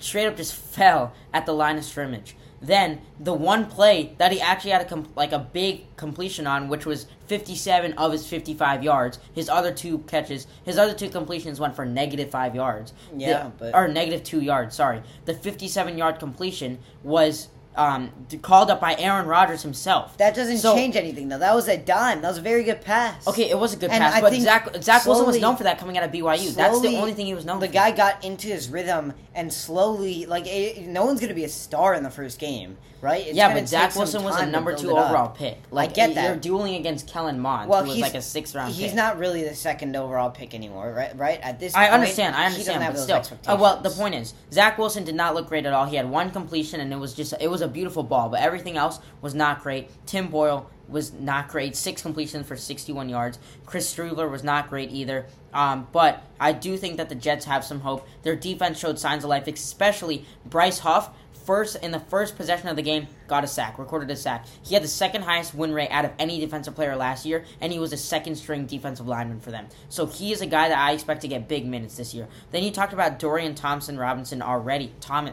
Straight 0.00 0.26
up 0.26 0.36
just 0.36 0.54
fell 0.54 1.12
at 1.32 1.44
the 1.44 1.52
line 1.52 1.76
of 1.76 1.84
scrimmage. 1.84 2.34
Then 2.62 3.00
the 3.18 3.34
one 3.34 3.66
play 3.66 4.14
that 4.18 4.30
he 4.30 4.40
actually 4.40 4.70
had 4.70 4.82
a 4.82 4.84
com- 4.84 5.12
like 5.16 5.32
a 5.32 5.38
big 5.40 5.96
completion 5.96 6.46
on, 6.46 6.68
which 6.68 6.86
was 6.86 7.06
57 7.26 7.92
of 7.94 8.12
his 8.12 8.24
55 8.26 8.84
yards. 8.84 9.18
His 9.34 9.48
other 9.48 9.72
two 9.72 9.98
catches, 9.98 10.46
his 10.64 10.78
other 10.78 10.94
two 10.94 11.10
completions 11.10 11.58
went 11.58 11.74
for 11.74 11.84
negative 11.84 12.30
five 12.30 12.54
yards. 12.54 12.92
Yeah, 13.16 13.44
the, 13.44 13.48
but 13.58 13.74
or 13.74 13.88
negative 13.88 14.22
two 14.22 14.40
yards. 14.40 14.76
Sorry, 14.76 15.02
the 15.24 15.34
57 15.34 15.98
yard 15.98 16.20
completion 16.20 16.78
was 17.02 17.48
um, 17.76 18.10
called 18.42 18.70
up 18.70 18.80
by 18.80 18.94
Aaron 18.98 19.26
Rodgers 19.26 19.62
himself. 19.62 20.16
That 20.18 20.34
doesn't 20.34 20.58
So- 20.58 20.74
change 20.74 20.96
anything, 20.96 21.28
though. 21.28 21.38
That 21.38 21.54
was 21.54 21.68
a 21.68 21.76
dime. 21.76 22.20
That 22.22 22.28
was 22.28 22.38
a 22.38 22.42
very 22.42 22.64
good 22.64 22.80
pass. 22.82 23.26
Okay, 23.26 23.48
it 23.48 23.58
was 23.58 23.72
a 23.72 23.76
good 23.76 23.90
And 23.90 24.00
pass, 24.02 24.14
I 24.14 24.20
but 24.20 24.32
Zach 24.34 24.68
Zach 24.82 25.06
Wilson 25.06 25.26
was 25.26 25.34
slowly- 25.36 25.40
known 25.40 25.56
for 25.56 25.64
that 25.64 25.78
coming 25.78 25.96
out 25.98 26.04
of 26.04 26.12
BYU. 26.12 26.50
That's 26.54 26.80
the 26.80 26.96
only 26.96 27.14
thing 27.14 27.26
he 27.26 27.34
was 27.34 27.44
known 27.44 27.56
for. 27.56 27.62
The 27.62 27.68
for. 27.68 27.72
guy 27.74 27.90
got 27.92 28.24
into 28.24 28.48
his 28.48 28.68
rhythm 28.68 29.14
and 29.34 29.52
slowly, 29.52 30.26
like, 30.26 30.46
it, 30.46 30.86
no 30.86 31.04
one's 31.06 31.20
going 31.20 31.28
to 31.30 31.34
be 31.34 31.44
a 31.44 31.48
star 31.48 31.94
in 31.94 32.02
the 32.02 32.10
first 32.10 32.38
game, 32.38 32.76
right? 33.00 33.26
It's 33.26 33.34
yeah, 33.36 33.52
but 33.54 33.66
Zach 33.68 33.96
Wilson 33.96 34.22
was 34.22 34.36
a 34.38 34.44
number 34.46 34.74
two 34.74 34.90
overall 34.90 35.28
pick. 35.30 35.58
Like 35.70 35.94
get 35.94 36.14
that. 36.14 36.24
You're 36.26 36.36
dueling 36.36 36.74
against 36.74 37.08
Kellen 37.08 37.40
Mond, 37.40 37.70
Well, 37.70 37.82
who 37.84 37.90
was 37.90 38.00
like 38.00 38.14
a 38.14 38.20
sixth 38.22 38.54
round 38.54 38.74
He's 38.74 38.88
pick. 38.88 38.94
not 38.94 39.18
really 39.18 39.42
the 39.44 39.54
second 39.54 39.96
overall 39.96 40.28
pick 40.30 40.54
anymore, 40.54 40.92
right? 40.94 41.16
Right 41.16 41.40
at 41.42 41.58
this, 41.58 41.74
I 41.74 41.84
point, 41.84 41.94
understand. 41.94 42.36
I 42.36 42.44
understand, 42.46 42.84
but 42.94 42.98
still. 43.00 43.22
Uh, 43.46 43.56
well, 43.58 43.80
the 43.80 43.90
point 43.90 44.14
is, 44.14 44.34
Zach 44.52 44.76
Wilson 44.76 45.04
did 45.04 45.14
not 45.14 45.34
look 45.34 45.48
great 45.48 45.64
at 45.64 45.72
all. 45.72 45.86
He 45.86 45.96
had 45.96 46.10
one 46.10 46.30
completion, 46.30 46.80
and 46.80 46.92
it 46.92 46.96
was 46.98 47.14
just 47.14 47.32
it 47.40 47.50
was 47.50 47.61
a 47.62 47.68
beautiful 47.68 48.02
ball, 48.02 48.28
but 48.28 48.40
everything 48.40 48.76
else 48.76 49.00
was 49.20 49.34
not 49.34 49.62
great. 49.62 49.90
Tim 50.06 50.28
Boyle 50.28 50.70
was 50.88 51.12
not 51.12 51.48
great. 51.48 51.74
Six 51.74 52.02
completions 52.02 52.46
for 52.46 52.56
61 52.56 53.08
yards. 53.08 53.38
Chris 53.66 53.92
Streveler 53.92 54.30
was 54.30 54.44
not 54.44 54.68
great 54.68 54.90
either. 54.90 55.26
Um, 55.52 55.88
but 55.92 56.22
I 56.38 56.52
do 56.52 56.76
think 56.76 56.96
that 56.98 57.08
the 57.08 57.14
Jets 57.14 57.46
have 57.46 57.64
some 57.64 57.80
hope. 57.80 58.06
Their 58.22 58.36
defense 58.36 58.78
showed 58.78 58.98
signs 58.98 59.24
of 59.24 59.30
life, 59.30 59.46
especially 59.48 60.24
Bryce 60.44 60.80
Huff. 60.80 61.10
First 61.44 61.74
in 61.82 61.90
the 61.90 61.98
first 61.98 62.36
possession 62.36 62.68
of 62.68 62.76
the 62.76 62.82
game, 62.82 63.08
got 63.26 63.42
a 63.42 63.48
sack, 63.48 63.76
recorded 63.76 64.08
a 64.12 64.14
sack. 64.14 64.46
He 64.62 64.74
had 64.74 64.84
the 64.84 64.88
second 64.88 65.22
highest 65.22 65.56
win 65.56 65.74
rate 65.74 65.90
out 65.90 66.04
of 66.04 66.12
any 66.16 66.38
defensive 66.38 66.76
player 66.76 66.94
last 66.94 67.26
year, 67.26 67.44
and 67.60 67.72
he 67.72 67.80
was 67.80 67.92
a 67.92 67.96
second 67.96 68.36
string 68.36 68.66
defensive 68.66 69.08
lineman 69.08 69.40
for 69.40 69.50
them. 69.50 69.66
So 69.88 70.06
he 70.06 70.30
is 70.30 70.40
a 70.40 70.46
guy 70.46 70.68
that 70.68 70.78
I 70.78 70.92
expect 70.92 71.22
to 71.22 71.28
get 71.28 71.48
big 71.48 71.66
minutes 71.66 71.96
this 71.96 72.14
year. 72.14 72.28
Then 72.52 72.62
you 72.62 72.70
talked 72.70 72.92
about 72.92 73.18
Dorian 73.18 73.56
Thompson 73.56 73.98
Robinson 73.98 74.40
already. 74.40 74.92
Tom, 75.00 75.30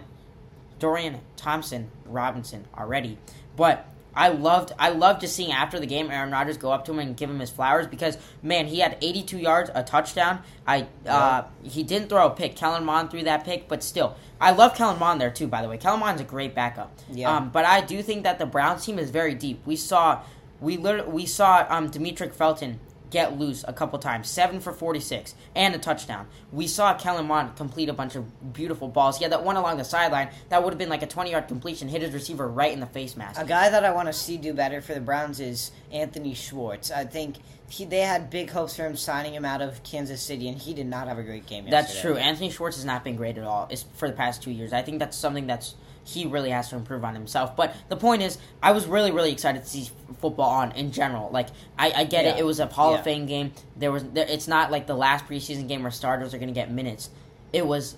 Dorian 0.80 1.20
Thompson 1.36 1.92
Robinson 2.06 2.66
already, 2.78 3.18
but 3.56 3.86
I 4.16 4.30
loved 4.30 4.74
I 4.80 4.90
loved 4.90 5.22
just 5.22 5.36
seeing 5.36 5.52
after 5.52 5.80
the 5.80 5.86
game 5.86 6.10
Aaron 6.10 6.32
Rodgers 6.32 6.58
go 6.58 6.72
up 6.72 6.86
to 6.86 6.92
him 6.92 7.00
and 7.00 7.16
give 7.16 7.30
him 7.30 7.40
his 7.40 7.50
flowers 7.50 7.88
because 7.88 8.18
man 8.42 8.66
he 8.66 8.80
had 8.80 8.98
82 9.02 9.38
yards 9.38 9.70
a 9.74 9.84
touchdown. 9.84 10.42
I 10.66 10.88
uh, 11.06 11.44
he 11.64 11.84
didn't 11.84 12.10
throw 12.10 12.28
a 12.28 12.30
pick. 12.32 12.56
Kellen 12.56 12.84
Mond 12.84 13.12
threw 13.12 13.24
that 13.24 13.46
pick 13.46 13.68
but 13.68 13.84
still 13.84 14.16
I 14.42 14.52
love 14.52 14.76
Kellen 14.76 15.00
Mond 15.00 15.22
there 15.22 15.30
too 15.30 15.48
by 15.48 15.62
the 15.62 15.70
way. 15.70 15.78
Kellen 15.78 16.00
Mond's 16.00 16.22
a 16.22 16.26
great 16.26 16.56
backup. 16.56 16.92
Yeah. 17.12 17.36
um, 17.36 17.50
but 17.50 17.66
I 17.66 17.82
do 17.82 18.02
think 18.02 18.24
that 18.24 18.40
the 18.40 18.46
Browns 18.46 18.84
team 18.86 18.98
is 19.00 19.10
very 19.12 19.36
deep. 19.36 19.62
We 19.66 19.76
saw 19.76 20.22
we 20.60 20.78
literally 20.78 21.12
we 21.12 21.26
saw 21.26 21.66
um 21.70 21.90
Demetric 21.90 22.34
Felton 22.34 22.80
get 23.10 23.38
loose 23.38 23.64
a 23.68 23.74
couple 23.74 24.00
times. 24.00 24.30
Seven 24.30 24.60
for 24.60 24.74
46 24.74 25.36
and 25.56 25.76
a 25.76 25.78
touchdown. 25.78 26.28
We 26.52 26.68
saw 26.68 26.94
Kellen 26.94 27.28
Mond 27.28 27.56
complete 27.56 27.90
a 27.90 27.94
bunch 27.94 28.16
of 28.16 28.54
beautiful 28.54 28.88
balls. 28.88 29.18
He 29.18 29.24
had 29.24 29.32
that 29.32 29.44
one 29.44 29.56
along 29.56 29.78
the 29.78 29.84
sideline 29.84 30.30
that 30.50 30.64
would 30.64 30.72
have 30.72 30.78
been 30.78 30.90
like 30.90 31.04
a 31.04 31.08
20 31.08 31.32
yard 31.32 31.48
completion, 31.48 31.88
hit 31.88 32.02
his 32.02 32.14
receiver 32.14 32.48
right 32.48 32.72
in 32.72 32.80
the 32.80 32.86
face 32.86 33.16
mask. 33.16 33.42
A 33.42 33.46
guy 33.46 33.70
that 33.70 33.84
I 33.84 33.92
want 33.92 34.08
to 34.08 34.14
see 34.14 34.38
do 34.38 34.54
better 34.54 34.82
for 34.82 34.94
the 34.94 35.02
Browns 35.02 35.40
is 35.40 35.72
Anthony 35.92 36.34
Schwartz. 36.34 36.92
I 36.92 37.06
think 37.06 37.38
he, 37.70 37.86
they 37.86 38.00
had 38.00 38.30
big 38.30 38.50
hopes 38.50 38.76
for 38.76 38.86
him 38.86 38.96
signing 38.96 39.34
him 39.34 39.46
out 39.46 39.62
of 39.62 39.84
Kansas 39.84 40.22
City, 40.22 40.50
and 40.50 40.58
he 40.58 40.74
did 40.74 40.88
not 40.88 41.08
have 41.08 41.18
a 41.18 41.24
great 41.24 41.46
game. 41.46 41.70
That's 41.70 42.00
true. 42.02 42.18
Anthony 42.18 42.50
Schwartz 42.50 42.78
has 42.78 42.86
not 42.86 43.04
been 43.04 43.16
great 43.16 43.38
at 43.38 43.44
all 43.44 43.70
for 43.96 44.08
the 44.08 44.16
past 44.16 44.44
two 44.44 44.52
years. 44.52 44.74
I 44.74 44.82
think 44.82 45.00
that's 45.00 45.18
something 45.18 45.48
that's 45.48 45.76
he 46.14 46.26
really 46.26 46.50
has 46.50 46.70
to 46.70 46.76
improve 46.76 47.04
on 47.04 47.14
himself. 47.14 47.56
But 47.56 47.76
the 47.88 47.96
point 47.96 48.22
is, 48.22 48.38
I 48.64 48.72
was 48.72 48.88
really, 48.88 49.12
really 49.12 49.32
excited 49.32 49.64
to 49.64 49.70
see 49.70 49.90
football 50.20 50.50
on 50.50 50.72
in 50.74 50.92
general. 50.92 51.30
Like, 51.32 51.48
I, 51.78 51.92
I 51.92 52.04
get 52.06 52.26
Yeah. 52.26 52.32
it; 52.36 52.40
it 52.40 52.46
was 52.46 52.60
a 52.60 52.66
Hall 52.68 52.92
Yeah. 52.94 52.98
of 53.00 53.04
Fame 53.04 53.26
game. 53.26 53.54
There 53.78 53.92
was, 53.92 54.04
there, 54.06 54.26
it's 54.28 54.48
not 54.48 54.72
like 54.72 54.88
the 54.88 54.96
last 54.96 55.26
preseason 55.28 55.68
game 55.68 55.84
where 55.84 55.92
starters 55.92 56.34
are 56.34 56.38
going 56.38 56.48
to 56.50 56.54
get 56.54 56.72
minutes. 56.72 57.10
It 57.54 57.66
was 57.68 57.96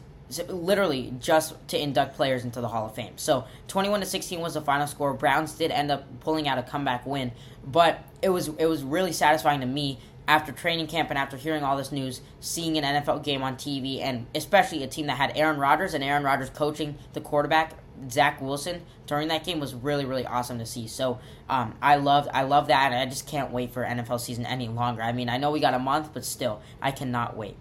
literally 0.47 1.13
just 1.19 1.55
to 1.69 1.81
induct 1.81 2.15
players 2.15 2.43
into 2.43 2.61
the 2.61 2.67
Hall 2.67 2.85
of 2.85 2.95
Fame. 2.95 3.13
So, 3.17 3.45
twenty-one 3.67 3.99
to 3.99 4.05
sixteen 4.05 4.39
was 4.39 4.53
the 4.53 4.61
final 4.61 4.87
score. 4.87 5.13
Browns 5.13 5.53
did 5.53 5.71
end 5.71 5.91
up 5.91 6.05
pulling 6.21 6.47
out 6.47 6.57
a 6.57 6.63
comeback 6.63 7.05
win, 7.05 7.31
but 7.65 7.99
it 8.21 8.29
was 8.29 8.47
it 8.57 8.65
was 8.65 8.83
really 8.83 9.11
satisfying 9.11 9.59
to 9.61 9.65
me 9.65 9.99
after 10.27 10.51
training 10.53 10.87
camp 10.87 11.09
and 11.09 11.17
after 11.17 11.35
hearing 11.35 11.63
all 11.63 11.75
this 11.75 11.91
news, 11.91 12.21
seeing 12.39 12.77
an 12.77 12.83
NFL 13.03 13.23
game 13.23 13.43
on 13.43 13.55
TV, 13.55 13.99
and 14.01 14.25
especially 14.35 14.83
a 14.83 14.87
team 14.87 15.07
that 15.07 15.17
had 15.17 15.35
Aaron 15.35 15.57
Rodgers 15.59 15.93
and 15.93 16.03
Aaron 16.03 16.23
Rodgers 16.23 16.49
coaching 16.49 16.95
the 17.13 17.19
quarterback 17.19 17.73
Zach 18.09 18.41
Wilson 18.41 18.81
during 19.05 19.27
that 19.27 19.43
game 19.43 19.59
was 19.59 19.73
really 19.73 20.05
really 20.05 20.25
awesome 20.25 20.59
to 20.59 20.65
see. 20.65 20.87
So 20.87 21.19
um, 21.49 21.75
I 21.81 21.97
loved 21.97 22.29
I 22.33 22.43
love 22.43 22.67
that, 22.67 22.91
and 22.91 23.01
I 23.01 23.05
just 23.05 23.27
can't 23.27 23.51
wait 23.51 23.71
for 23.71 23.83
NFL 23.83 24.19
season 24.19 24.45
any 24.45 24.67
longer. 24.67 25.01
I 25.01 25.11
mean, 25.11 25.29
I 25.29 25.37
know 25.37 25.51
we 25.51 25.59
got 25.59 25.73
a 25.73 25.79
month, 25.79 26.11
but 26.13 26.25
still, 26.25 26.61
I 26.81 26.91
cannot 26.91 27.35
wait. 27.35 27.55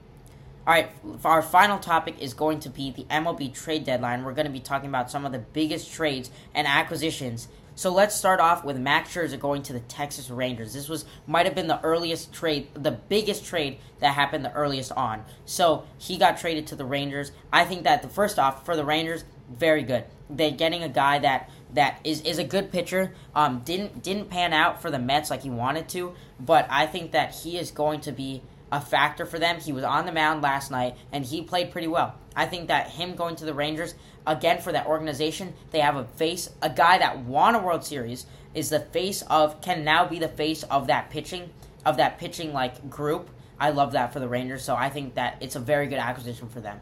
All 0.67 0.75
right, 0.75 0.91
our 1.25 1.43
final 1.43 1.79
topic 1.79 2.17
is 2.21 2.35
going 2.35 2.61
to 2.61 2.71
be 2.71 2.91
the 2.91 3.05
MLB 3.05 3.53
trade 3.55 3.85
deadline. 3.85 4.25
We're 4.25 4.35
going 4.35 4.47
to 4.47 4.53
be 4.53 4.61
talking 4.61 4.89
about 4.89 5.11
some 5.11 5.25
of 5.25 5.33
the 5.33 5.39
biggest 5.39 5.93
trades 5.93 6.31
and 6.55 6.67
acquisitions. 6.67 7.49
So 7.75 7.91
let's 7.91 8.15
start 8.15 8.41
off 8.41 8.63
with 8.63 8.77
Max 8.77 9.15
Scherzer 9.15 9.41
going 9.41 9.63
to 9.63 9.73
the 9.73 9.81
Texas 9.81 10.29
Rangers. 10.29 10.75
This 10.75 10.87
was 10.87 11.07
might 11.27 11.47
have 11.47 11.55
been 11.55 11.67
the 11.67 11.81
earliest 11.83 12.31
trade, 12.31 12.69
the 12.75 12.91
biggest 12.91 13.47
trade 13.47 13.79
that 14.01 14.13
happened 14.13 14.45
the 14.45 14.53
earliest 14.53 14.93
on. 14.93 15.25
So 15.47 15.85
he 15.97 16.19
got 16.19 16.37
traded 16.37 16.67
to 16.69 16.77
the 16.77 16.85
Rangers. 16.85 17.33
I 17.51 17.65
think 17.65 17.85
that 17.85 18.03
the 18.03 18.09
first 18.09 18.39
off 18.39 18.67
for 18.67 18.77
the 18.77 18.85
Rangers, 18.85 19.25
very 19.50 19.83
good. 19.83 20.04
They're 20.28 20.50
getting 20.50 20.83
a 20.83 20.88
guy 20.88 21.19
that 21.19 21.50
that 21.75 22.00
is, 22.04 22.23
is 22.23 22.38
a 22.38 22.45
good 22.45 22.73
pitcher. 22.73 23.14
Um, 23.35 23.61
didn't 23.64 24.02
didn't 24.02 24.30
pan 24.30 24.52
out 24.52 24.83
for 24.83 24.90
the 24.90 24.99
Mets 24.99 25.30
like 25.30 25.42
he 25.42 25.50
wanted 25.50 25.88
to, 25.90 26.14
but 26.38 26.66
I 26.71 26.87
think 26.87 27.12
that 27.12 27.35
he 27.35 27.59
is 27.59 27.71
going 27.71 28.00
to 28.02 28.12
be 28.12 28.42
a 28.73 28.80
factor 28.80 29.26
for 29.26 29.38
them. 29.38 29.61
He 29.61 29.73
was 29.73 29.85
on 29.85 30.07
the 30.07 30.12
mound 30.12 30.42
last 30.42 30.71
night 30.71 30.97
and 31.12 31.25
he 31.25 31.42
played 31.42 31.73
pretty 31.73 31.88
well. 31.88 32.14
I 32.37 32.47
think 32.47 32.69
that 32.69 32.90
him 32.90 33.16
going 33.16 33.37
to 33.37 33.45
the 33.45 33.54
Rangers 33.54 33.95
again 34.26 34.61
for 34.61 34.73
that 34.73 34.87
organization, 34.87 35.54
they 35.71 35.80
have 35.80 35.97
a 35.97 36.04
face, 36.04 36.50
a 36.62 36.71
guy 36.71 36.99
that 36.99 37.21
won 37.21 37.54
a 37.54 37.59
World 37.62 37.85
Series 37.85 38.26
is 38.54 38.71
the 38.71 38.80
face 38.80 39.23
of 39.23 39.61
can 39.61 39.85
now 39.85 40.07
be 40.07 40.19
the 40.19 40.28
face 40.28 40.62
of 40.64 40.87
that 40.87 41.11
pitching 41.11 41.50
of 41.85 41.97
that 41.97 42.19
pitching 42.19 42.52
like 42.52 42.90
group. 42.90 43.30
I 43.59 43.71
love 43.71 43.92
that 43.92 44.12
for 44.12 44.21
the 44.21 44.28
Rangers, 44.28 44.62
so 44.62 44.75
I 44.75 44.88
think 44.88 45.14
that 45.14 45.37
it's 45.40 45.57
a 45.57 45.61
very 45.61 45.87
good 45.87 45.99
acquisition 45.99 46.49
for 46.49 46.61
them. 46.61 46.80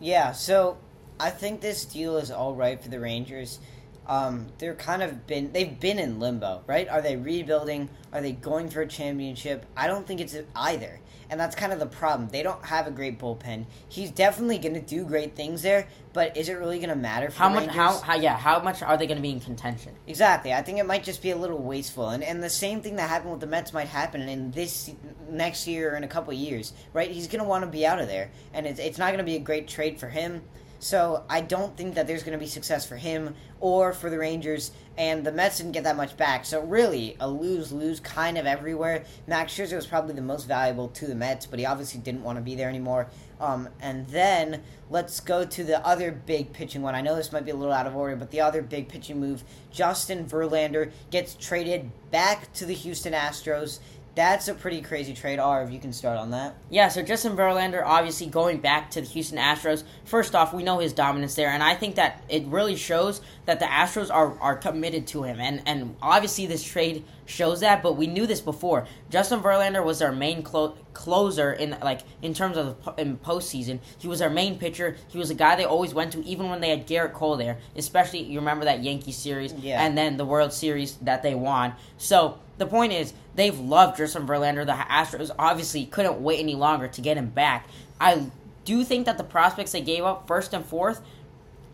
Yeah, 0.00 0.32
so 0.32 0.78
I 1.18 1.30
think 1.30 1.60
this 1.60 1.84
deal 1.84 2.18
is 2.18 2.30
all 2.30 2.54
right 2.54 2.82
for 2.82 2.88
the 2.88 3.00
Rangers. 3.00 3.58
Um, 4.06 4.46
they're 4.58 4.74
kind 4.74 5.02
of 5.02 5.26
been 5.26 5.50
they've 5.52 5.80
been 5.80 5.98
in 5.98 6.20
limbo, 6.20 6.62
right? 6.66 6.88
Are 6.88 7.02
they 7.02 7.16
rebuilding? 7.16 7.88
Are 8.12 8.20
they 8.20 8.32
going 8.32 8.68
for 8.68 8.82
a 8.82 8.86
championship? 8.86 9.66
I 9.76 9.88
don't 9.88 10.06
think 10.06 10.20
it's 10.20 10.36
either, 10.54 11.00
and 11.28 11.40
that's 11.40 11.56
kind 11.56 11.72
of 11.72 11.80
the 11.80 11.86
problem. 11.86 12.28
They 12.28 12.44
don't 12.44 12.64
have 12.64 12.86
a 12.86 12.92
great 12.92 13.18
bullpen. 13.18 13.66
He's 13.88 14.12
definitely 14.12 14.58
going 14.58 14.74
to 14.74 14.80
do 14.80 15.04
great 15.04 15.34
things 15.34 15.62
there, 15.62 15.88
but 16.12 16.36
is 16.36 16.48
it 16.48 16.52
really 16.52 16.78
going 16.78 16.90
to 16.90 16.94
matter 16.94 17.30
for 17.30 17.38
How 17.38 17.48
the 17.48 17.54
much? 17.56 17.66
Rangers? 17.66 17.76
How, 17.76 17.98
how? 17.98 18.14
Yeah. 18.14 18.36
How 18.38 18.60
much 18.60 18.80
are 18.80 18.96
they 18.96 19.08
going 19.08 19.18
to 19.18 19.22
be 19.22 19.32
in 19.32 19.40
contention? 19.40 19.92
Exactly. 20.06 20.52
I 20.52 20.62
think 20.62 20.78
it 20.78 20.86
might 20.86 21.02
just 21.02 21.20
be 21.20 21.32
a 21.32 21.36
little 21.36 21.58
wasteful, 21.58 22.10
and 22.10 22.22
and 22.22 22.40
the 22.40 22.50
same 22.50 22.82
thing 22.82 22.94
that 22.96 23.08
happened 23.08 23.32
with 23.32 23.40
the 23.40 23.48
Mets 23.48 23.72
might 23.72 23.88
happen 23.88 24.20
in 24.28 24.52
this 24.52 24.88
next 25.28 25.66
year 25.66 25.94
or 25.94 25.96
in 25.96 26.04
a 26.04 26.08
couple 26.08 26.32
years, 26.32 26.74
right? 26.92 27.10
He's 27.10 27.26
going 27.26 27.42
to 27.42 27.48
want 27.48 27.64
to 27.64 27.70
be 27.70 27.84
out 27.84 27.98
of 27.98 28.06
there, 28.06 28.30
and 28.54 28.66
it's 28.66 28.78
it's 28.78 28.98
not 28.98 29.08
going 29.08 29.18
to 29.18 29.24
be 29.24 29.34
a 29.34 29.40
great 29.40 29.66
trade 29.66 29.98
for 29.98 30.08
him. 30.08 30.42
So 30.78 31.24
I 31.28 31.40
don't 31.40 31.76
think 31.76 31.94
that 31.94 32.06
there's 32.06 32.22
going 32.22 32.38
to 32.38 32.42
be 32.42 32.48
success 32.48 32.86
for 32.86 32.96
him 32.96 33.34
or 33.60 33.92
for 33.92 34.10
the 34.10 34.18
Rangers, 34.18 34.72
and 34.98 35.24
the 35.24 35.32
Mets 35.32 35.58
didn't 35.58 35.72
get 35.72 35.84
that 35.84 35.96
much 35.96 36.16
back. 36.16 36.44
So 36.44 36.60
really, 36.62 37.16
a 37.20 37.28
lose 37.28 37.72
lose 37.72 38.00
kind 38.00 38.36
of 38.36 38.46
everywhere. 38.46 39.04
Max 39.26 39.54
Scherzer 39.54 39.76
was 39.76 39.86
probably 39.86 40.14
the 40.14 40.22
most 40.22 40.46
valuable 40.46 40.88
to 40.88 41.06
the 41.06 41.14
Mets, 41.14 41.46
but 41.46 41.58
he 41.58 41.64
obviously 41.64 42.00
didn't 42.00 42.22
want 42.22 42.36
to 42.36 42.42
be 42.42 42.54
there 42.54 42.68
anymore. 42.68 43.08
Um, 43.40 43.68
and 43.80 44.06
then 44.08 44.62
let's 44.90 45.20
go 45.20 45.44
to 45.44 45.64
the 45.64 45.84
other 45.86 46.12
big 46.12 46.52
pitching 46.52 46.82
one. 46.82 46.94
I 46.94 47.00
know 47.00 47.16
this 47.16 47.32
might 47.32 47.44
be 47.44 47.50
a 47.50 47.56
little 47.56 47.74
out 47.74 47.86
of 47.86 47.96
order, 47.96 48.16
but 48.16 48.30
the 48.30 48.40
other 48.40 48.62
big 48.62 48.88
pitching 48.88 49.18
move: 49.18 49.42
Justin 49.70 50.26
Verlander 50.26 50.90
gets 51.10 51.34
traded 51.34 51.90
back 52.10 52.52
to 52.54 52.66
the 52.66 52.74
Houston 52.74 53.12
Astros. 53.12 53.80
That's 54.16 54.48
a 54.48 54.54
pretty 54.54 54.80
crazy 54.80 55.12
trade. 55.12 55.38
R, 55.38 55.62
if 55.62 55.70
you 55.70 55.78
can 55.78 55.92
start 55.92 56.16
on 56.16 56.30
that. 56.30 56.56
Yeah, 56.70 56.88
so 56.88 57.02
Justin 57.02 57.36
Verlander 57.36 57.82
obviously 57.84 58.26
going 58.26 58.60
back 58.60 58.90
to 58.92 59.02
the 59.02 59.06
Houston 59.06 59.36
Astros. 59.36 59.84
First 60.06 60.34
off, 60.34 60.54
we 60.54 60.62
know 60.62 60.78
his 60.78 60.94
dominance 60.94 61.34
there, 61.34 61.50
and 61.50 61.62
I 61.62 61.74
think 61.74 61.96
that 61.96 62.24
it 62.30 62.46
really 62.46 62.76
shows 62.76 63.20
that 63.44 63.60
the 63.60 63.66
Astros 63.66 64.10
are, 64.10 64.40
are 64.40 64.56
committed 64.56 65.06
to 65.08 65.24
him. 65.24 65.38
And, 65.38 65.60
and 65.66 65.96
obviously, 66.00 66.46
this 66.46 66.64
trade 66.64 67.04
shows 67.26 67.60
that, 67.60 67.82
but 67.82 67.98
we 67.98 68.06
knew 68.06 68.26
this 68.26 68.40
before. 68.40 68.86
Justin 69.10 69.40
Verlander 69.40 69.84
was 69.84 70.00
our 70.00 70.12
main 70.12 70.42
clo- 70.42 70.78
closer 70.94 71.52
in 71.52 71.76
like 71.82 72.00
in 72.22 72.32
terms 72.32 72.56
of 72.56 72.76
in 72.96 73.18
postseason. 73.18 73.80
He 73.98 74.08
was 74.08 74.22
our 74.22 74.30
main 74.30 74.58
pitcher. 74.58 74.96
He 75.08 75.18
was 75.18 75.28
a 75.28 75.34
guy 75.34 75.56
they 75.56 75.66
always 75.66 75.92
went 75.92 76.12
to, 76.12 76.24
even 76.24 76.48
when 76.48 76.62
they 76.62 76.70
had 76.70 76.86
Gerrit 76.86 77.12
Cole 77.12 77.36
there. 77.36 77.58
Especially, 77.76 78.22
you 78.22 78.38
remember 78.38 78.64
that 78.64 78.82
Yankee 78.82 79.12
series, 79.12 79.52
Yeah. 79.52 79.84
and 79.84 79.98
then 79.98 80.16
the 80.16 80.24
World 80.24 80.54
Series 80.54 80.94
that 81.02 81.22
they 81.22 81.34
won. 81.34 81.74
So 81.98 82.38
the 82.56 82.66
point 82.66 82.94
is, 82.94 83.12
they've 83.36 83.58
loved 83.58 83.98
Justin 83.98 84.26
Verlander. 84.26 84.66
The 84.66 84.72
Astros 84.72 85.30
obviously 85.38 85.86
couldn't 85.86 86.20
wait 86.20 86.40
any 86.40 86.54
longer 86.54 86.88
to 86.88 87.00
get 87.00 87.16
him 87.16 87.28
back. 87.28 87.68
I 88.00 88.26
do 88.64 88.84
think 88.84 89.06
that 89.06 89.18
the 89.18 89.24
prospects 89.24 89.72
they 89.72 89.80
gave 89.80 90.04
up 90.04 90.26
first 90.26 90.52
and 90.52 90.64
fourth 90.64 91.00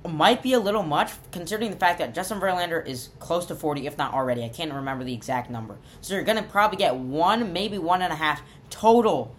might 0.08 0.42
be 0.42 0.52
a 0.52 0.58
little 0.58 0.82
much, 0.82 1.12
considering 1.30 1.70
the 1.70 1.76
fact 1.76 1.98
that 2.00 2.14
Justin 2.14 2.40
Verlander 2.40 2.84
is 2.84 3.10
close 3.20 3.46
to 3.46 3.54
40, 3.54 3.86
if 3.86 3.96
not 3.96 4.12
already. 4.12 4.44
I 4.44 4.48
can't 4.48 4.72
remember 4.72 5.04
the 5.04 5.14
exact 5.14 5.48
number. 5.48 5.76
So 6.00 6.14
you're 6.14 6.24
going 6.24 6.42
to 6.42 6.48
probably 6.48 6.76
get 6.76 6.96
one, 6.96 7.52
maybe 7.52 7.78
one 7.78 8.02
and 8.02 8.12
a 8.12 8.16
half 8.16 8.42
total 8.70 9.34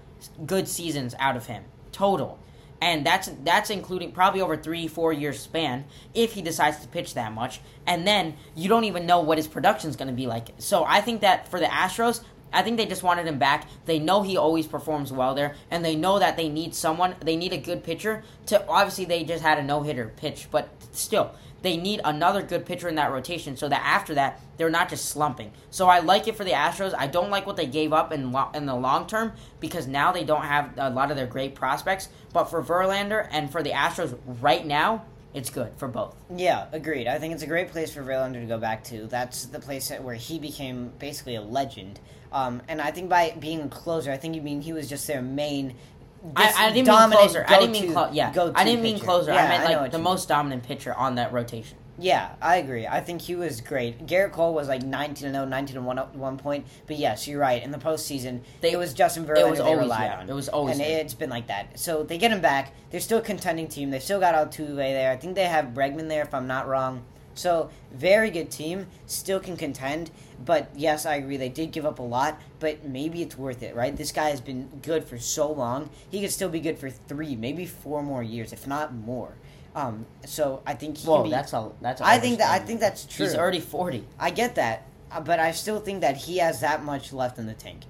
good 0.45 0.67
seasons 0.67 1.15
out 1.19 1.35
of 1.35 1.47
him. 1.47 1.63
Total. 1.91 2.39
And 2.83 3.05
that's 3.05 3.31
that's 3.45 3.69
including 3.69 4.11
probably 4.11 4.41
over 4.41 4.57
three, 4.57 4.89
four 4.89 5.13
years 5.13 5.39
span 5.39 5.85
if 6.13 6.33
he 6.33 6.41
decides 6.41 6.79
to 6.81 6.87
pitch 6.89 7.13
that 7.13 7.31
much. 7.31 7.61
And 7.87 8.05
then 8.05 8.35
you 8.55 8.67
don't 8.67 8.83
even 8.83 9.05
know 9.05 9.21
what 9.21 9.37
his 9.37 9.47
production's 9.47 9.95
going 9.95 10.09
to 10.09 10.13
be 10.13 10.27
like. 10.27 10.49
So 10.57 10.83
I 10.83 10.99
think 10.99 11.21
that 11.21 11.47
for 11.47 11.61
the 11.61 11.65
Astros, 11.67 12.25
I 12.53 12.61
think 12.61 12.77
they 12.77 12.85
just 12.85 13.03
wanted 13.03 13.27
him 13.27 13.39
back. 13.39 13.67
They 13.85 13.99
know 13.99 14.21
he 14.21 14.37
always 14.37 14.67
performs 14.67 15.11
well 15.11 15.33
there, 15.33 15.55
and 15.71 15.83
they 15.83 15.95
know 15.95 16.19
that 16.19 16.37
they 16.37 16.49
need 16.49 16.75
someone. 16.75 17.15
They 17.19 17.35
need 17.35 17.53
a 17.53 17.57
good 17.57 17.83
pitcher 17.83 18.23
to. 18.47 18.65
Obviously, 18.67 19.05
they 19.05 19.23
just 19.23 19.43
had 19.43 19.57
a 19.57 19.63
no 19.63 19.81
hitter 19.83 20.13
pitch, 20.15 20.47
but 20.51 20.69
still, 20.91 21.33
they 21.63 21.77
need 21.77 22.01
another 22.03 22.43
good 22.43 22.65
pitcher 22.65 22.89
in 22.89 22.95
that 22.95 23.11
rotation 23.11 23.55
so 23.57 23.69
that 23.69 23.81
after 23.83 24.13
that 24.15 24.41
they're 24.57 24.69
not 24.69 24.89
just 24.89 25.05
slumping. 25.05 25.51
So 25.71 25.87
I 25.87 25.99
like 25.99 26.27
it 26.27 26.35
for 26.35 26.43
the 26.43 26.51
Astros. 26.51 26.93
I 26.95 27.07
don't 27.07 27.29
like 27.29 27.47
what 27.47 27.55
they 27.55 27.65
gave 27.65 27.93
up 27.93 28.11
in 28.11 28.31
lo- 28.31 28.51
in 28.53 28.65
the 28.65 28.75
long 28.75 29.07
term 29.07 29.31
because 29.59 29.87
now 29.87 30.11
they 30.11 30.25
don't 30.25 30.43
have 30.43 30.73
a 30.77 30.89
lot 30.89 31.09
of 31.09 31.17
their 31.17 31.25
great 31.25 31.55
prospects. 31.55 32.09
But 32.33 32.45
for 32.45 32.61
Verlander 32.61 33.27
and 33.31 33.49
for 33.49 33.63
the 33.63 33.71
Astros 33.71 34.17
right 34.41 34.65
now, 34.65 35.05
it's 35.33 35.49
good 35.49 35.73
for 35.77 35.87
both. 35.87 36.15
Yeah, 36.35 36.67
agreed. 36.71 37.07
I 37.07 37.19
think 37.19 37.33
it's 37.33 37.43
a 37.43 37.47
great 37.47 37.69
place 37.71 37.93
for 37.93 38.03
Verlander 38.03 38.41
to 38.41 38.45
go 38.45 38.57
back 38.57 38.83
to. 38.85 39.07
That's 39.07 39.45
the 39.45 39.59
place 39.59 39.91
where 39.91 40.15
he 40.15 40.39
became 40.39 40.91
basically 40.99 41.35
a 41.35 41.41
legend. 41.41 41.99
Um, 42.31 42.61
and 42.67 42.81
I 42.81 42.91
think 42.91 43.09
by 43.09 43.35
being 43.39 43.61
a 43.61 43.67
closer, 43.67 44.11
I 44.11 44.17
think 44.17 44.35
you 44.35 44.41
mean 44.41 44.61
he 44.61 44.73
was 44.73 44.87
just 44.89 45.07
their 45.07 45.21
main. 45.21 45.75
I, 46.35 46.53
I 46.57 46.71
didn't 46.71 46.87
mean 46.87 47.11
closer. 47.11 47.45
I 47.47 47.59
didn't 47.59 47.71
mean 47.73 47.91
clo- 47.91 48.11
yeah. 48.13 48.31
I 48.55 48.63
didn't 48.63 48.81
mean 48.81 48.95
pitcher. 48.95 49.05
closer. 49.05 49.33
Yeah, 49.33 49.45
I 49.45 49.47
meant 49.49 49.63
like 49.65 49.81
what 49.81 49.91
the 49.91 49.97
you 49.97 50.03
most 50.03 50.27
dominant 50.27 50.63
pitcher 50.63 50.93
on 50.93 51.15
that 51.15 51.33
rotation. 51.33 51.77
Yeah, 51.99 52.31
I 52.41 52.57
agree. 52.57 52.87
I 52.87 53.01
think 53.01 53.21
he 53.21 53.35
was 53.35 53.61
great. 53.61 54.07
Gerrit 54.07 54.31
Cole 54.31 54.53
was 54.53 54.67
like 54.67 54.81
19 54.81 55.31
0, 55.31 55.45
19 55.45 55.85
1 55.85 55.99
at 55.99 56.15
one 56.15 56.37
point. 56.37 56.65
But 56.87 56.97
yes, 56.97 57.27
you're 57.27 57.39
right. 57.39 57.61
In 57.61 57.69
the 57.71 57.77
postseason, 57.77 58.39
They- 58.61 58.71
it 58.71 58.77
was 58.77 58.93
Justin 58.95 59.25
Verlander 59.25 59.49
was 59.51 59.59
they 59.59 59.65
always, 59.65 59.79
relied 59.79 60.05
yeah, 60.05 60.19
on. 60.21 60.29
it 60.29 60.33
was 60.33 60.49
always 60.49 60.77
And 60.79 60.85
him. 60.87 60.99
it's 60.99 61.13
been 61.13 61.29
like 61.29 61.47
that. 61.47 61.77
So 61.79 62.01
they 62.03 62.17
get 62.17 62.31
him 62.31 62.41
back. 62.41 62.71
They're 62.89 62.99
still 62.99 63.19
a 63.19 63.21
contending 63.21 63.67
team. 63.67 63.91
They 63.91 63.99
still 63.99 64.19
got 64.19 64.33
Altuve 64.33 64.75
there. 64.75 65.11
I 65.11 65.17
think 65.17 65.35
they 65.35 65.45
have 65.45 65.67
Bregman 65.67 66.09
there, 66.09 66.23
if 66.23 66.33
I'm 66.33 66.47
not 66.47 66.67
wrong. 66.67 67.03
So 67.35 67.69
very 67.91 68.29
good 68.31 68.49
team. 68.51 68.87
Still 69.05 69.39
can 69.39 69.55
contend. 69.55 70.09
But 70.43 70.69
yes, 70.75 71.05
I 71.05 71.15
agree. 71.15 71.37
They 71.37 71.49
did 71.49 71.71
give 71.71 71.85
up 71.85 71.99
a 71.99 72.03
lot, 72.03 72.39
but 72.59 72.83
maybe 72.85 73.21
it's 73.21 73.37
worth 73.37 73.61
it, 73.63 73.75
right? 73.75 73.95
This 73.95 74.11
guy 74.11 74.29
has 74.29 74.41
been 74.41 74.67
good 74.81 75.03
for 75.05 75.17
so 75.19 75.51
long. 75.51 75.89
He 76.09 76.21
could 76.21 76.31
still 76.31 76.49
be 76.49 76.59
good 76.59 76.77
for 76.79 76.89
three, 76.89 77.35
maybe 77.35 77.65
four 77.65 78.01
more 78.03 78.23
years, 78.23 78.51
if 78.51 78.67
not 78.67 78.93
more. 78.93 79.33
Um, 79.75 80.05
so 80.25 80.61
I 80.65 80.73
think 80.75 80.97
he 80.97 81.07
Whoa, 81.07 81.17
can 81.17 81.23
be, 81.25 81.29
that's 81.31 81.53
a 81.53 81.71
that's. 81.81 82.01
A 82.01 82.05
I 82.05 82.19
think 82.19 82.37
that 82.37 82.51
I 82.51 82.59
think 82.59 82.79
that's 82.79 83.05
true. 83.05 83.25
He's 83.25 83.35
already 83.35 83.59
forty. 83.59 84.05
I 84.19 84.29
get 84.29 84.55
that, 84.55 84.83
uh, 85.11 85.19
but 85.19 85.39
I 85.39 85.51
still 85.51 85.79
think 85.79 86.01
that 86.01 86.15
he 86.17 86.37
has 86.37 86.61
that 86.61 86.83
much 86.83 87.11
left 87.11 87.39
in 87.39 87.47
the 87.47 87.53
tank. 87.53 87.81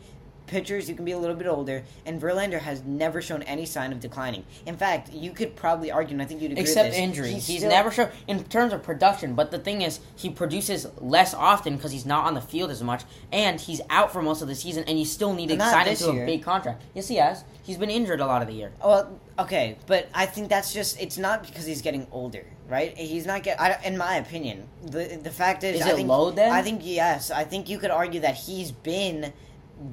Pitchers, 0.54 0.88
you 0.88 0.94
can 0.96 1.04
be 1.04 1.12
a 1.14 1.18
little 1.18 1.36
bit 1.36 1.48
older, 1.48 1.84
and 2.06 2.22
Verlander 2.22 2.60
has 2.60 2.84
never 2.84 3.22
shown 3.24 3.42
any 3.44 3.66
sign 3.66 3.92
of 3.92 4.00
declining. 4.00 4.46
In 4.68 4.78
fact, 4.78 5.12
you 5.12 5.32
could 5.32 5.56
probably 5.56 5.92
argue, 5.92 6.14
and 6.14 6.22
I 6.22 6.26
think 6.26 6.42
you'd 6.44 6.52
agree 6.52 6.62
Except 6.62 6.86
with 6.90 6.94
this, 6.94 7.02
injury. 7.02 7.32
he's 7.32 7.48
He's, 7.48 7.58
still- 7.58 7.72
never 7.72 7.90
shown 7.90 8.10
in 8.28 8.44
terms 8.44 8.72
of 8.72 8.84
production, 8.84 9.34
but 9.34 9.50
the 9.50 9.58
thing 9.58 9.82
is, 9.82 10.00
he 10.16 10.30
produces 10.30 10.86
less 11.00 11.34
often 11.34 11.76
because 11.76 11.92
he's 11.92 12.06
not 12.06 12.26
on 12.26 12.36
the 12.36 12.42
field 12.42 12.70
as 12.70 12.84
much, 12.84 13.02
and 13.32 13.60
he's 13.60 13.82
out 13.90 14.14
for 14.14 14.22
most 14.22 14.44
of 14.44 14.48
the 14.48 14.54
season, 14.56 14.84
and 14.88 15.00
you 15.00 15.06
still 15.06 15.34
need 15.34 15.50
to 15.50 15.58
sign 15.60 15.88
him 15.88 15.96
to 15.96 16.10
a 16.12 16.26
big 16.28 16.44
contract. 16.44 16.84
Yes, 16.94 17.08
he 17.08 17.16
has. 17.16 17.44
He's 17.64 17.78
been 17.78 17.90
injured 17.90 18.20
a 18.20 18.26
lot 18.28 18.42
of 18.44 18.48
the 18.48 18.54
year. 18.54 18.72
Well, 18.84 19.20
okay, 19.40 19.78
but 19.88 20.08
I 20.14 20.28
think 20.28 20.50
that's 20.50 20.72
just 20.74 21.02
it's 21.02 21.18
not 21.18 21.44
because 21.48 21.66
he's 21.66 21.82
getting 21.82 22.06
older, 22.12 22.46
right? 22.70 22.96
He's 22.96 23.26
not 23.26 23.42
get. 23.42 23.60
I, 23.60 23.80
in 23.86 23.98
my 23.98 24.18
opinion, 24.18 24.68
the 24.86 25.18
the 25.24 25.32
fact 25.32 25.64
is, 25.64 25.80
Is 25.80 25.86
I 25.88 25.92
it 25.92 25.96
think, 25.96 26.10
load 26.10 26.36
then? 26.36 26.52
I 26.52 26.62
think 26.62 26.82
yes. 26.84 27.32
I 27.32 27.44
think 27.46 27.70
you 27.70 27.80
could 27.80 27.90
argue 27.90 28.20
that 28.20 28.36
he's 28.36 28.72
been 28.72 29.32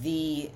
the 0.02 0.50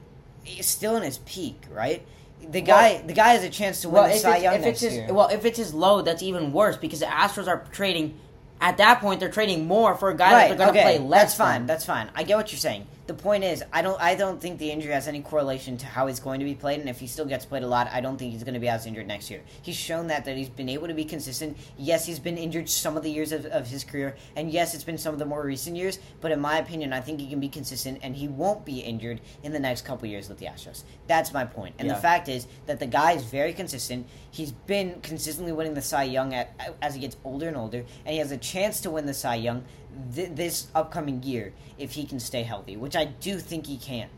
still 0.60 0.96
in 0.96 1.02
his 1.02 1.18
peak, 1.18 1.62
right? 1.70 2.04
The 2.46 2.60
guy, 2.60 3.00
the 3.00 3.14
guy 3.14 3.28
has 3.30 3.44
a 3.44 3.48
chance 3.48 3.80
to 3.82 3.88
win 3.88 4.02
Well, 4.02 4.12
the 4.12 4.18
Cy 4.18 4.36
Young 4.38 4.54
if 4.56 4.60
next 4.62 4.80
his, 4.80 4.94
year. 4.94 5.12
well, 5.12 5.28
if 5.28 5.44
it's 5.46 5.56
his 5.56 5.72
low, 5.72 6.02
that's 6.02 6.22
even 6.22 6.52
worse 6.52 6.76
because 6.76 7.00
the 7.00 7.06
Astros 7.06 7.48
are 7.48 7.64
trading. 7.72 8.18
At 8.60 8.76
that 8.78 9.00
point, 9.00 9.20
they're 9.20 9.30
trading 9.30 9.66
more 9.66 9.94
for 9.94 10.10
a 10.10 10.16
guy 10.16 10.48
that 10.48 10.48
they're 10.48 10.56
going 10.58 10.74
to 10.74 10.80
okay, 10.80 10.96
play 10.96 11.06
less. 11.06 11.22
That's 11.22 11.34
fine. 11.34 11.60
than. 11.60 11.66
That's 11.66 11.86
fine. 11.86 12.10
I 12.14 12.22
get 12.22 12.36
what 12.36 12.52
you're 12.52 12.58
saying. 12.58 12.86
The 13.06 13.12
point 13.12 13.44
is, 13.44 13.62
I 13.70 13.82
don't. 13.82 14.00
I 14.00 14.14
don't 14.14 14.40
think 14.40 14.58
the 14.58 14.70
injury 14.70 14.92
has 14.92 15.06
any 15.08 15.20
correlation 15.20 15.76
to 15.76 15.86
how 15.86 16.06
he's 16.06 16.20
going 16.20 16.38
to 16.40 16.46
be 16.46 16.54
played, 16.54 16.80
and 16.80 16.88
if 16.88 16.98
he 17.00 17.06
still 17.06 17.26
gets 17.26 17.44
played 17.44 17.62
a 17.62 17.66
lot, 17.66 17.86
I 17.92 18.00
don't 18.00 18.16
think 18.16 18.32
he's 18.32 18.44
going 18.44 18.54
to 18.54 18.60
be 18.60 18.68
as 18.68 18.86
injured 18.86 19.06
next 19.06 19.30
year. 19.30 19.42
He's 19.60 19.76
shown 19.76 20.06
that 20.06 20.24
that 20.24 20.38
he's 20.38 20.48
been 20.48 20.70
able 20.70 20.88
to 20.88 20.94
be 20.94 21.04
consistent. 21.04 21.58
Yes, 21.76 22.06
he's 22.06 22.18
been 22.18 22.38
injured 22.38 22.66
some 22.66 22.96
of 22.96 23.02
the 23.02 23.10
years 23.10 23.30
of, 23.32 23.44
of 23.46 23.66
his 23.68 23.84
career, 23.84 24.16
and 24.36 24.50
yes, 24.50 24.74
it's 24.74 24.84
been 24.84 24.96
some 24.96 25.12
of 25.12 25.18
the 25.18 25.26
more 25.26 25.44
recent 25.44 25.76
years. 25.76 25.98
But 26.22 26.32
in 26.32 26.40
my 26.40 26.56
opinion, 26.56 26.94
I 26.94 27.02
think 27.02 27.20
he 27.20 27.28
can 27.28 27.40
be 27.40 27.48
consistent, 27.50 27.98
and 28.02 28.16
he 28.16 28.26
won't 28.26 28.64
be 28.64 28.78
injured 28.80 29.20
in 29.42 29.52
the 29.52 29.60
next 29.60 29.84
couple 29.84 30.08
years 30.08 30.30
with 30.30 30.38
the 30.38 30.46
Astros. 30.46 30.84
That's 31.06 31.30
my 31.30 31.44
point. 31.44 31.74
And 31.78 31.86
Yeah. 31.88 31.94
the 31.96 32.00
fact 32.00 32.30
is 32.30 32.46
that 32.64 32.78
the 32.80 32.86
guy 32.86 33.12
is 33.12 33.24
very 33.24 33.52
consistent. 33.52 34.06
He's 34.30 34.52
been 34.52 35.00
consistently 35.02 35.52
winning 35.52 35.74
the 35.74 35.82
Cy 35.82 36.04
Young 36.04 36.32
at, 36.32 36.58
as 36.80 36.94
he 36.94 37.00
gets 37.02 37.18
older 37.22 37.48
and 37.48 37.56
older, 37.58 37.84
and 38.06 38.14
he 38.14 38.18
has 38.18 38.32
a 38.32 38.38
chance 38.38 38.80
to 38.80 38.90
win 38.90 39.04
the 39.04 39.12
Cy 39.12 39.34
Young 39.34 39.62
th- 40.14 40.30
this 40.32 40.68
upcoming 40.74 41.22
year 41.22 41.52
if 41.78 41.92
he 41.92 42.04
can 42.04 42.20
stay 42.20 42.42
healthy, 42.42 42.76
which 42.76 42.96
I 42.96 43.04
do 43.06 43.38
think 43.38 43.66
he 43.66 43.76
can. 43.76 44.08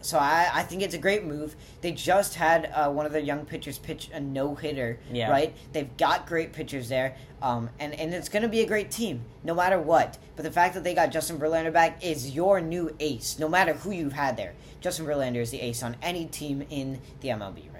So 0.00 0.16
I, 0.16 0.48
I 0.52 0.62
think 0.62 0.82
it's 0.82 0.94
a 0.94 0.98
great 0.98 1.24
move. 1.24 1.56
They 1.80 1.90
just 1.90 2.36
had 2.36 2.70
uh, 2.72 2.88
one 2.88 3.04
of 3.04 3.10
their 3.10 3.20
young 3.20 3.44
pitchers 3.44 3.78
pitch 3.78 4.10
a 4.12 4.20
no 4.20 4.54
hitter, 4.54 5.00
Yeah. 5.12 5.28
right? 5.28 5.52
They've 5.72 5.94
got 5.96 6.24
great 6.26 6.52
pitchers 6.52 6.88
there, 6.88 7.16
um, 7.42 7.68
and 7.80 7.92
and 7.94 8.14
it's 8.14 8.28
going 8.28 8.44
to 8.44 8.48
be 8.48 8.60
a 8.60 8.66
great 8.66 8.92
team 8.92 9.22
no 9.42 9.54
matter 9.54 9.80
what. 9.80 10.16
But 10.36 10.44
the 10.44 10.52
fact 10.52 10.74
that 10.74 10.84
they 10.84 10.94
got 10.94 11.10
Justin 11.10 11.38
Verlander 11.38 11.72
back 11.72 12.04
is 12.04 12.30
your 12.30 12.60
new 12.60 12.94
ace, 13.00 13.40
no 13.40 13.48
matter 13.48 13.72
who 13.72 13.90
you've 13.90 14.12
had 14.12 14.36
there. 14.36 14.54
Justin 14.80 15.04
Verlander 15.04 15.38
is 15.42 15.50
the 15.50 15.60
ace 15.60 15.82
on 15.82 15.96
any 16.00 16.26
team 16.26 16.64
in 16.70 17.00
the 17.20 17.28
MLB 17.30 17.74
right. 17.74 17.77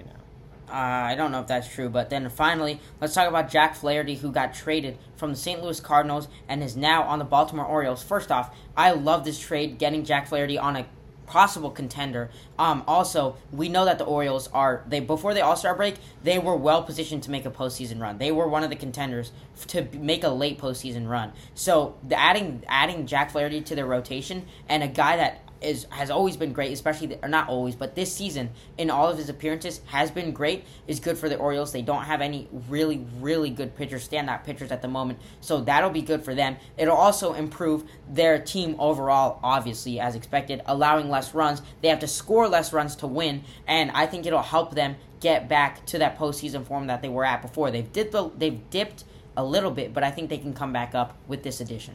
Uh, 0.70 0.74
I 0.74 1.14
don't 1.14 1.32
know 1.32 1.40
if 1.40 1.46
that's 1.46 1.72
true, 1.72 1.88
but 1.88 2.10
then 2.10 2.28
finally, 2.28 2.80
let's 3.00 3.14
talk 3.14 3.28
about 3.28 3.50
Jack 3.50 3.74
Flaherty, 3.74 4.16
who 4.16 4.30
got 4.30 4.54
traded 4.54 4.98
from 5.16 5.30
the 5.30 5.36
St. 5.36 5.62
Louis 5.62 5.80
Cardinals 5.80 6.28
and 6.48 6.62
is 6.62 6.76
now 6.76 7.02
on 7.02 7.18
the 7.18 7.24
Baltimore 7.24 7.64
Orioles. 7.64 8.02
First 8.02 8.30
off, 8.30 8.54
I 8.76 8.92
love 8.92 9.24
this 9.24 9.38
trade, 9.38 9.78
getting 9.78 10.04
Jack 10.04 10.28
Flaherty 10.28 10.58
on 10.58 10.76
a 10.76 10.86
possible 11.28 11.70
contender. 11.70 12.30
Um, 12.58 12.82
also, 12.86 13.36
we 13.52 13.68
know 13.68 13.84
that 13.84 13.98
the 13.98 14.04
Orioles 14.04 14.48
are 14.48 14.82
they 14.88 15.00
before 15.00 15.34
the 15.34 15.44
All 15.44 15.56
Star 15.56 15.74
break, 15.74 15.96
they 16.24 16.38
were 16.38 16.56
well 16.56 16.82
positioned 16.82 17.22
to 17.24 17.30
make 17.30 17.46
a 17.46 17.50
postseason 17.50 18.00
run. 18.00 18.18
They 18.18 18.32
were 18.32 18.48
one 18.48 18.64
of 18.64 18.70
the 18.70 18.76
contenders 18.76 19.30
to 19.68 19.86
make 19.92 20.24
a 20.24 20.30
late 20.30 20.58
postseason 20.58 21.08
run. 21.08 21.32
So 21.54 21.96
the 22.06 22.18
adding 22.18 22.64
adding 22.66 23.06
Jack 23.06 23.30
Flaherty 23.30 23.60
to 23.62 23.74
their 23.74 23.86
rotation 23.86 24.46
and 24.68 24.82
a 24.82 24.88
guy 24.88 25.16
that 25.16 25.42
is 25.60 25.86
has 25.90 26.10
always 26.10 26.36
been 26.36 26.52
great, 26.52 26.72
especially 26.72 27.08
the, 27.08 27.24
or 27.24 27.28
not 27.28 27.48
always, 27.48 27.74
but 27.74 27.94
this 27.94 28.12
season 28.12 28.50
in 28.76 28.90
all 28.90 29.08
of 29.08 29.18
his 29.18 29.28
appearances 29.28 29.80
has 29.86 30.10
been 30.10 30.32
great. 30.32 30.64
Is 30.86 31.00
good 31.00 31.18
for 31.18 31.28
the 31.28 31.36
Orioles. 31.36 31.72
They 31.72 31.82
don't 31.82 32.04
have 32.04 32.20
any 32.20 32.48
really 32.68 33.04
really 33.20 33.50
good 33.50 33.76
pitchers, 33.76 34.08
standout 34.08 34.44
pitchers 34.44 34.70
at 34.70 34.82
the 34.82 34.88
moment, 34.88 35.18
so 35.40 35.60
that'll 35.60 35.90
be 35.90 36.02
good 36.02 36.24
for 36.24 36.34
them. 36.34 36.56
It'll 36.76 36.96
also 36.96 37.34
improve 37.34 37.84
their 38.08 38.38
team 38.38 38.76
overall, 38.78 39.40
obviously 39.42 40.00
as 40.00 40.14
expected, 40.14 40.62
allowing 40.66 41.10
less 41.10 41.34
runs. 41.34 41.62
They 41.82 41.88
have 41.88 42.00
to 42.00 42.08
score 42.08 42.48
less 42.48 42.72
runs 42.72 42.96
to 42.96 43.06
win, 43.06 43.44
and 43.66 43.90
I 43.92 44.06
think 44.06 44.26
it'll 44.26 44.42
help 44.42 44.74
them 44.74 44.96
get 45.20 45.48
back 45.48 45.84
to 45.86 45.98
that 45.98 46.18
postseason 46.18 46.64
form 46.64 46.86
that 46.86 47.02
they 47.02 47.08
were 47.08 47.24
at 47.24 47.42
before. 47.42 47.70
They've 47.70 47.92
dipped 47.92 48.38
they've 48.38 48.70
dipped 48.70 49.04
a 49.36 49.44
little 49.44 49.70
bit, 49.70 49.94
but 49.94 50.02
I 50.02 50.10
think 50.10 50.30
they 50.30 50.38
can 50.38 50.52
come 50.52 50.72
back 50.72 50.94
up 50.94 51.16
with 51.28 51.42
this 51.44 51.60
addition. 51.60 51.94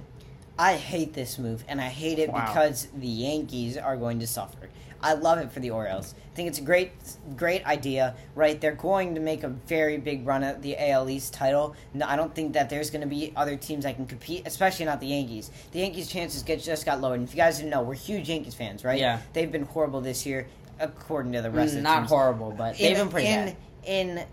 I 0.58 0.76
hate 0.76 1.14
this 1.14 1.40
move, 1.40 1.64
and 1.68 1.82
I 1.82 1.88
hate 1.90 2.20
it 2.20 2.32
Wow. 2.32 2.46
because 2.46 2.88
the 2.96 3.08
Yankees 3.08 3.78
are 3.78 3.98
going 3.98 4.20
to 4.20 4.28
suffer. 4.28 4.70
I 5.02 5.14
love 5.14 5.38
it 5.40 5.52
for 5.52 5.60
the 5.60 5.72
Orioles. 5.72 6.16
I 6.32 6.36
think 6.36 6.48
it's 6.48 6.60
a 6.60 6.62
great, 6.62 6.92
great 7.36 7.66
idea, 7.66 8.16
right? 8.36 8.60
They're 8.62 8.72
going 8.72 9.16
to 9.16 9.22
make 9.22 9.44
a 9.44 9.50
very 9.50 9.98
big 9.98 10.26
run 10.26 10.44
at 10.44 10.62
the 10.62 10.78
AL 10.78 11.10
East 11.10 11.34
title. 11.34 11.76
No, 11.94 12.08
I 12.08 12.16
don't 12.16 12.34
think 12.34 12.54
that 12.54 12.70
there's 12.70 12.90
going 12.90 13.02
to 13.02 13.08
be 13.08 13.34
other 13.36 13.58
teams 13.58 13.84
that 13.84 13.96
can 13.98 14.06
compete, 14.06 14.44
especially 14.48 14.86
not 14.86 15.02
the 15.02 15.08
Yankees. 15.08 15.52
The 15.72 15.80
Yankees' 15.80 16.08
chances 16.08 16.42
get 16.44 16.62
just 16.62 16.86
got 16.86 17.02
lowered. 17.02 17.20
And 17.20 17.28
if 17.28 17.34
you 17.34 17.38
guys 17.38 17.58
didn't 17.58 17.72
know, 17.72 17.82
we're 17.82 17.96
huge 17.96 18.30
Yankees 18.30 18.54
fans, 18.54 18.86
right? 18.86 19.00
Yeah. 19.00 19.20
They've 19.34 19.52
been 19.52 19.66
horrible 19.66 20.00
this 20.00 20.26
year, 20.26 20.48
according 20.80 21.34
to 21.34 21.42
the 21.42 21.52
rest 21.52 21.70
of 21.76 21.76
the 21.76 21.80
Mm, 21.82 21.84
Not 21.84 21.98
teams. 22.02 22.10
horrible, 22.10 22.52
but 22.52 22.78
they've 22.78 22.92
in, 22.92 23.04
been 23.04 23.10
pretty 23.10 23.28
in, 23.28 23.46
bad. 23.46 23.56
in 23.84 24.24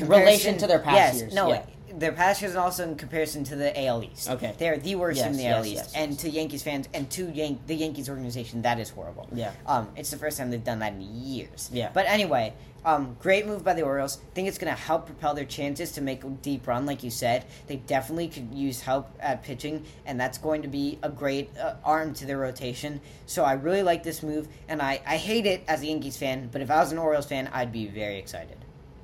Relation 0.00 0.58
to 0.58 0.66
their 0.66 0.78
past 0.78 0.96
yes, 0.96 1.20
years, 1.20 1.34
No, 1.34 1.48
yeah. 1.48 1.62
their 1.94 2.12
past 2.12 2.40
years 2.42 2.52
and 2.54 2.60
also 2.60 2.84
in 2.84 2.96
comparison 2.96 3.44
to 3.44 3.56
the 3.56 3.78
AL 3.86 4.02
East. 4.04 4.28
Okay. 4.30 4.54
they're 4.58 4.78
the 4.78 4.94
worst 4.96 5.18
Yes, 5.18 5.26
in 5.26 5.32
the 5.36 5.42
yes, 5.44 5.54
AL 5.56 5.66
East, 5.66 5.92
and 5.94 6.18
to 6.18 6.30
Yankees 6.30 6.62
fans 6.62 6.88
and 6.94 7.10
to 7.10 7.30
Yan- 7.30 7.60
the 7.66 7.74
Yankees 7.74 8.08
organization, 8.08 8.62
that 8.62 8.78
is 8.78 8.90
horrible. 8.90 9.28
Yeah. 9.32 9.52
um, 9.66 9.88
it's 9.96 10.10
the 10.10 10.16
first 10.18 10.38
time 10.38 10.50
they've 10.50 10.62
done 10.62 10.78
that 10.80 10.92
in 10.92 11.00
years. 11.00 11.70
Yeah. 11.72 11.90
but 11.92 12.06
anyway. 12.06 12.54
Um, 12.84 13.16
great 13.20 13.48
move 13.48 13.64
by 13.64 13.74
the 13.74 13.82
Orioles. 13.82 14.20
think 14.32 14.46
it's 14.46 14.58
going 14.58 14.72
to 14.72 14.80
help 14.80 15.06
propel 15.06 15.34
their 15.34 15.44
chances 15.44 15.90
to 15.92 16.00
make 16.00 16.22
a 16.22 16.28
deep 16.28 16.68
run, 16.68 16.86
like 16.86 17.02
you 17.02 17.10
said. 17.10 17.44
They 17.66 17.78
definitely 17.78 18.28
could 18.28 18.54
use 18.54 18.80
help 18.80 19.10
at 19.18 19.42
pitching, 19.42 19.84
and 20.04 20.20
that's 20.20 20.38
going 20.38 20.62
to 20.62 20.68
be 20.68 21.00
a 21.02 21.08
great 21.08 21.50
uh, 21.58 21.74
arm 21.84 22.14
to 22.14 22.26
their 22.26 22.38
rotation. 22.38 23.00
So 23.26 23.42
I 23.42 23.54
really 23.54 23.82
like 23.82 24.04
this 24.04 24.22
move, 24.22 24.46
and 24.68 24.80
I, 24.80 25.00
I 25.04 25.16
hate 25.16 25.46
it 25.46 25.64
as 25.66 25.82
a 25.82 25.86
Yankees 25.86 26.16
fan, 26.16 26.48
but 26.52 26.60
if 26.60 26.70
I 26.70 26.76
was 26.78 26.92
an 26.92 26.98
Orioles 26.98 27.26
fan, 27.26 27.50
I'd 27.52 27.72
be 27.72 27.88
very 27.88 28.18
excited. 28.20 28.55